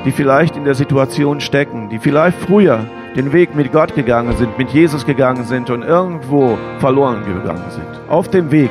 die 0.05 0.13
vielleicht 0.13 0.57
in 0.57 0.65
der 0.65 0.75
Situation 0.75 1.41
stecken, 1.41 1.89
die 1.89 1.99
vielleicht 1.99 2.39
früher 2.39 2.85
den 3.17 3.33
Weg 3.33 3.55
mit 3.55 3.73
Gott 3.73 3.95
gegangen 3.95 4.37
sind, 4.37 4.59
mit 4.59 4.69
Jesus 4.71 5.07
gegangen 5.07 5.45
sind 5.45 5.71
und 5.71 5.83
irgendwo 5.83 6.59
verloren 6.81 7.25
gegangen 7.25 7.71
sind. 7.71 7.87
Auf 8.09 8.29
dem 8.29 8.51
Weg 8.51 8.71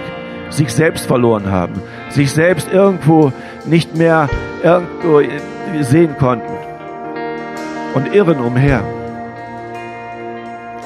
sich 0.49 0.71
selbst 0.71 1.07
verloren 1.07 1.51
haben, 1.51 1.81
sich 2.09 2.31
selbst 2.31 2.71
irgendwo 2.71 3.33
nicht 3.65 3.95
mehr 3.95 4.29
irgendwo 4.63 5.21
sehen 5.81 6.15
konnten 6.19 6.53
und 7.95 8.13
irren 8.13 8.39
umher. 8.39 8.83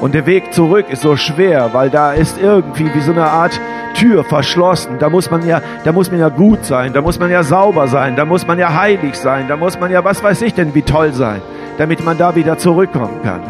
Und 0.02 0.16
der 0.16 0.26
Weg 0.26 0.54
zurück 0.54 0.86
ist 0.90 1.02
so 1.02 1.18
schwer, 1.18 1.70
weil 1.74 1.90
da 1.90 2.14
ist 2.14 2.42
irgendwie 2.42 2.94
wie 2.94 3.02
so 3.02 3.12
eine 3.12 3.26
Art 3.26 3.60
Tür 3.96 4.24
verschlossen. 4.24 4.98
Da 4.98 5.10
muss 5.10 5.30
man 5.30 5.46
ja, 5.46 5.62
da 5.84 5.92
muss 5.92 6.10
man 6.10 6.20
ja 6.22 6.30
gut 6.30 6.64
sein, 6.64 6.94
da 6.94 7.02
muss 7.02 7.20
man 7.20 7.30
ja 7.30 7.44
sauber 7.44 7.88
sein, 7.88 8.16
da 8.16 8.24
muss 8.24 8.48
man 8.48 8.58
ja 8.58 8.74
heilig 8.74 9.16
sein, 9.16 9.48
da 9.50 9.58
muss 9.58 9.78
man 9.78 9.92
ja, 9.92 10.04
was 10.04 10.24
weiß 10.24 10.42
ich 10.44 10.54
denn, 10.54 10.74
wie 10.74 10.84
toll 10.84 11.12
sein, 11.12 11.42
damit 11.78 12.04
man 12.04 12.18
da 12.18 12.36
wieder 12.36 12.58
zurückkommen 12.58 13.22
kann. 13.24 13.42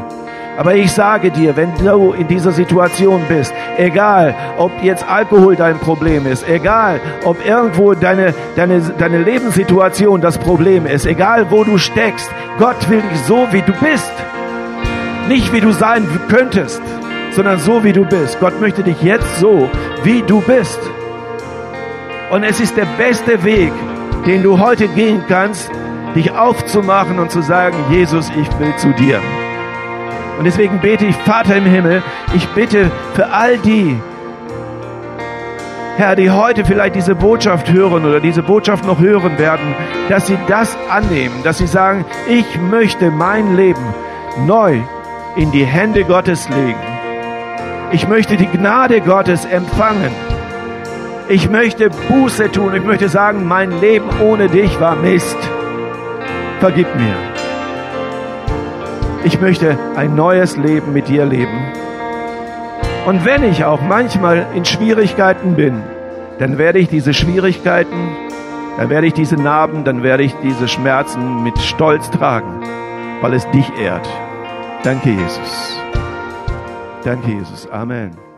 Aber 0.58 0.76
ich 0.76 0.92
sage 0.92 1.32
dir, 1.32 1.56
wenn 1.56 1.70
du 1.76 2.12
in 2.12 2.28
dieser 2.28 2.52
Situation 2.52 3.22
bist, 3.30 3.54
egal 3.78 4.36
ob 4.58 4.72
jetzt 4.84 5.08
Alkohol 5.08 5.56
dein 5.56 5.78
Problem 5.78 6.26
ist, 6.26 6.50
egal 6.50 7.00
ob 7.24 7.46
irgendwo 7.46 7.94
deine, 7.94 8.34
deine, 8.58 8.82
deine 8.82 9.20
Lebenssituation 9.20 10.20
das 10.20 10.38
Problem 10.38 10.86
ist, 10.86 11.06
egal 11.06 11.50
wo 11.50 11.64
du 11.64 11.78
steckst, 11.78 12.30
Gott 12.58 12.90
will 12.90 13.02
dich 13.02 13.22
so, 13.22 13.48
wie 13.52 13.62
du 13.62 13.72
bist. 13.74 14.12
Nicht 15.30 15.54
wie 15.54 15.62
du 15.62 15.72
sein 15.72 16.08
könntest, 16.28 16.82
sondern 17.34 17.60
so 17.60 17.84
wie 17.84 17.94
du 17.94 18.04
bist. 18.04 18.40
Gott 18.40 18.60
möchte 18.60 18.82
dich 18.82 19.00
jetzt 19.04 19.40
so, 19.40 19.70
wie 20.02 20.24
du 20.24 20.42
bist. 20.42 20.80
Und 22.32 22.44
es 22.44 22.60
ist 22.60 22.76
der 22.76 22.88
beste 22.98 23.44
Weg, 23.44 23.72
den 24.26 24.42
du 24.42 24.60
heute 24.60 24.88
gehen 24.88 25.24
kannst, 25.28 25.70
dich 26.16 26.32
aufzumachen 26.32 27.20
und 27.20 27.30
zu 27.30 27.44
sagen, 27.44 27.78
Jesus, 27.92 28.32
ich 28.32 28.60
will 28.60 28.76
zu 28.78 28.92
dir. 28.94 29.22
Und 30.40 30.46
deswegen 30.46 30.80
bete 30.80 31.06
ich, 31.06 31.16
Vater 31.18 31.58
im 31.58 31.66
Himmel, 31.66 32.02
ich 32.34 32.48
bitte 32.50 32.90
für 33.14 33.32
all 33.32 33.60
die, 33.60 34.00
Herr, 35.98 36.16
die 36.16 36.32
heute 36.32 36.66
vielleicht 36.66 36.96
diese 36.96 37.14
Botschaft 37.14 37.72
hören 37.72 38.04
oder 38.04 38.20
diese 38.20 38.42
Botschaft 38.42 38.84
noch 38.84 39.00
hören 39.00 39.38
werden, 39.38 39.76
dass 40.10 40.26
sie 40.26 40.40
das 40.48 40.76
annehmen, 40.90 41.36
dass 41.44 41.60
sie 41.60 41.68
sagen, 41.68 42.04
ich 42.28 42.60
möchte 42.60 43.12
mein 43.12 43.56
Leben 43.56 43.94
neu 44.48 44.82
in 45.36 45.52
die 45.52 45.66
Hände 45.66 46.04
Gottes 46.04 46.50
legen. 46.50 46.80
Ich 47.92 48.08
möchte 48.08 48.38
die 48.38 48.48
Gnade 48.48 49.02
Gottes 49.02 49.46
empfangen. 49.46 50.12
Ich 51.28 51.50
möchte 51.50 51.90
Buße 52.10 52.52
tun. 52.52 52.76
Ich 52.76 52.84
möchte 52.84 53.10
sagen, 53.10 53.48
mein 53.48 53.80
Leben 53.80 54.10
ohne 54.22 54.48
dich 54.48 54.80
war 54.80 54.96
Mist. 54.96 55.38
Vergib 56.60 56.88
mir. 56.96 57.16
Ich 59.24 59.40
möchte 59.40 59.78
ein 59.96 60.16
neues 60.16 60.58
Leben 60.58 60.94
mit 60.94 61.08
dir 61.08 61.26
leben. 61.26 61.72
Und 63.06 63.26
wenn 63.26 63.44
ich 63.44 63.66
auch 63.66 63.82
manchmal 63.82 64.46
in 64.56 64.66
Schwierigkeiten 64.66 65.56
bin, 65.56 65.84
dann 66.38 66.58
werde 66.58 66.80
ich 66.80 66.90
diese 66.90 67.14
Schwierigkeiten, 67.14 68.16
dann 68.78 68.90
werde 68.90 69.08
ich 69.08 69.14
diese 69.14 69.36
Narben, 69.36 69.84
dann 69.84 70.04
werde 70.04 70.24
ich 70.24 70.36
diese 70.44 70.68
Schmerzen 70.68 71.44
mit 71.44 71.58
Stolz 71.60 72.10
tragen, 72.12 72.62
weil 73.22 73.34
es 73.34 73.50
dich 73.52 73.70
ehrt. 73.80 74.08
Danke, 74.84 75.10
Jesus. 75.10 75.78
Danke, 77.04 77.28
Jesus. 77.28 77.68
Amen. 77.68 78.29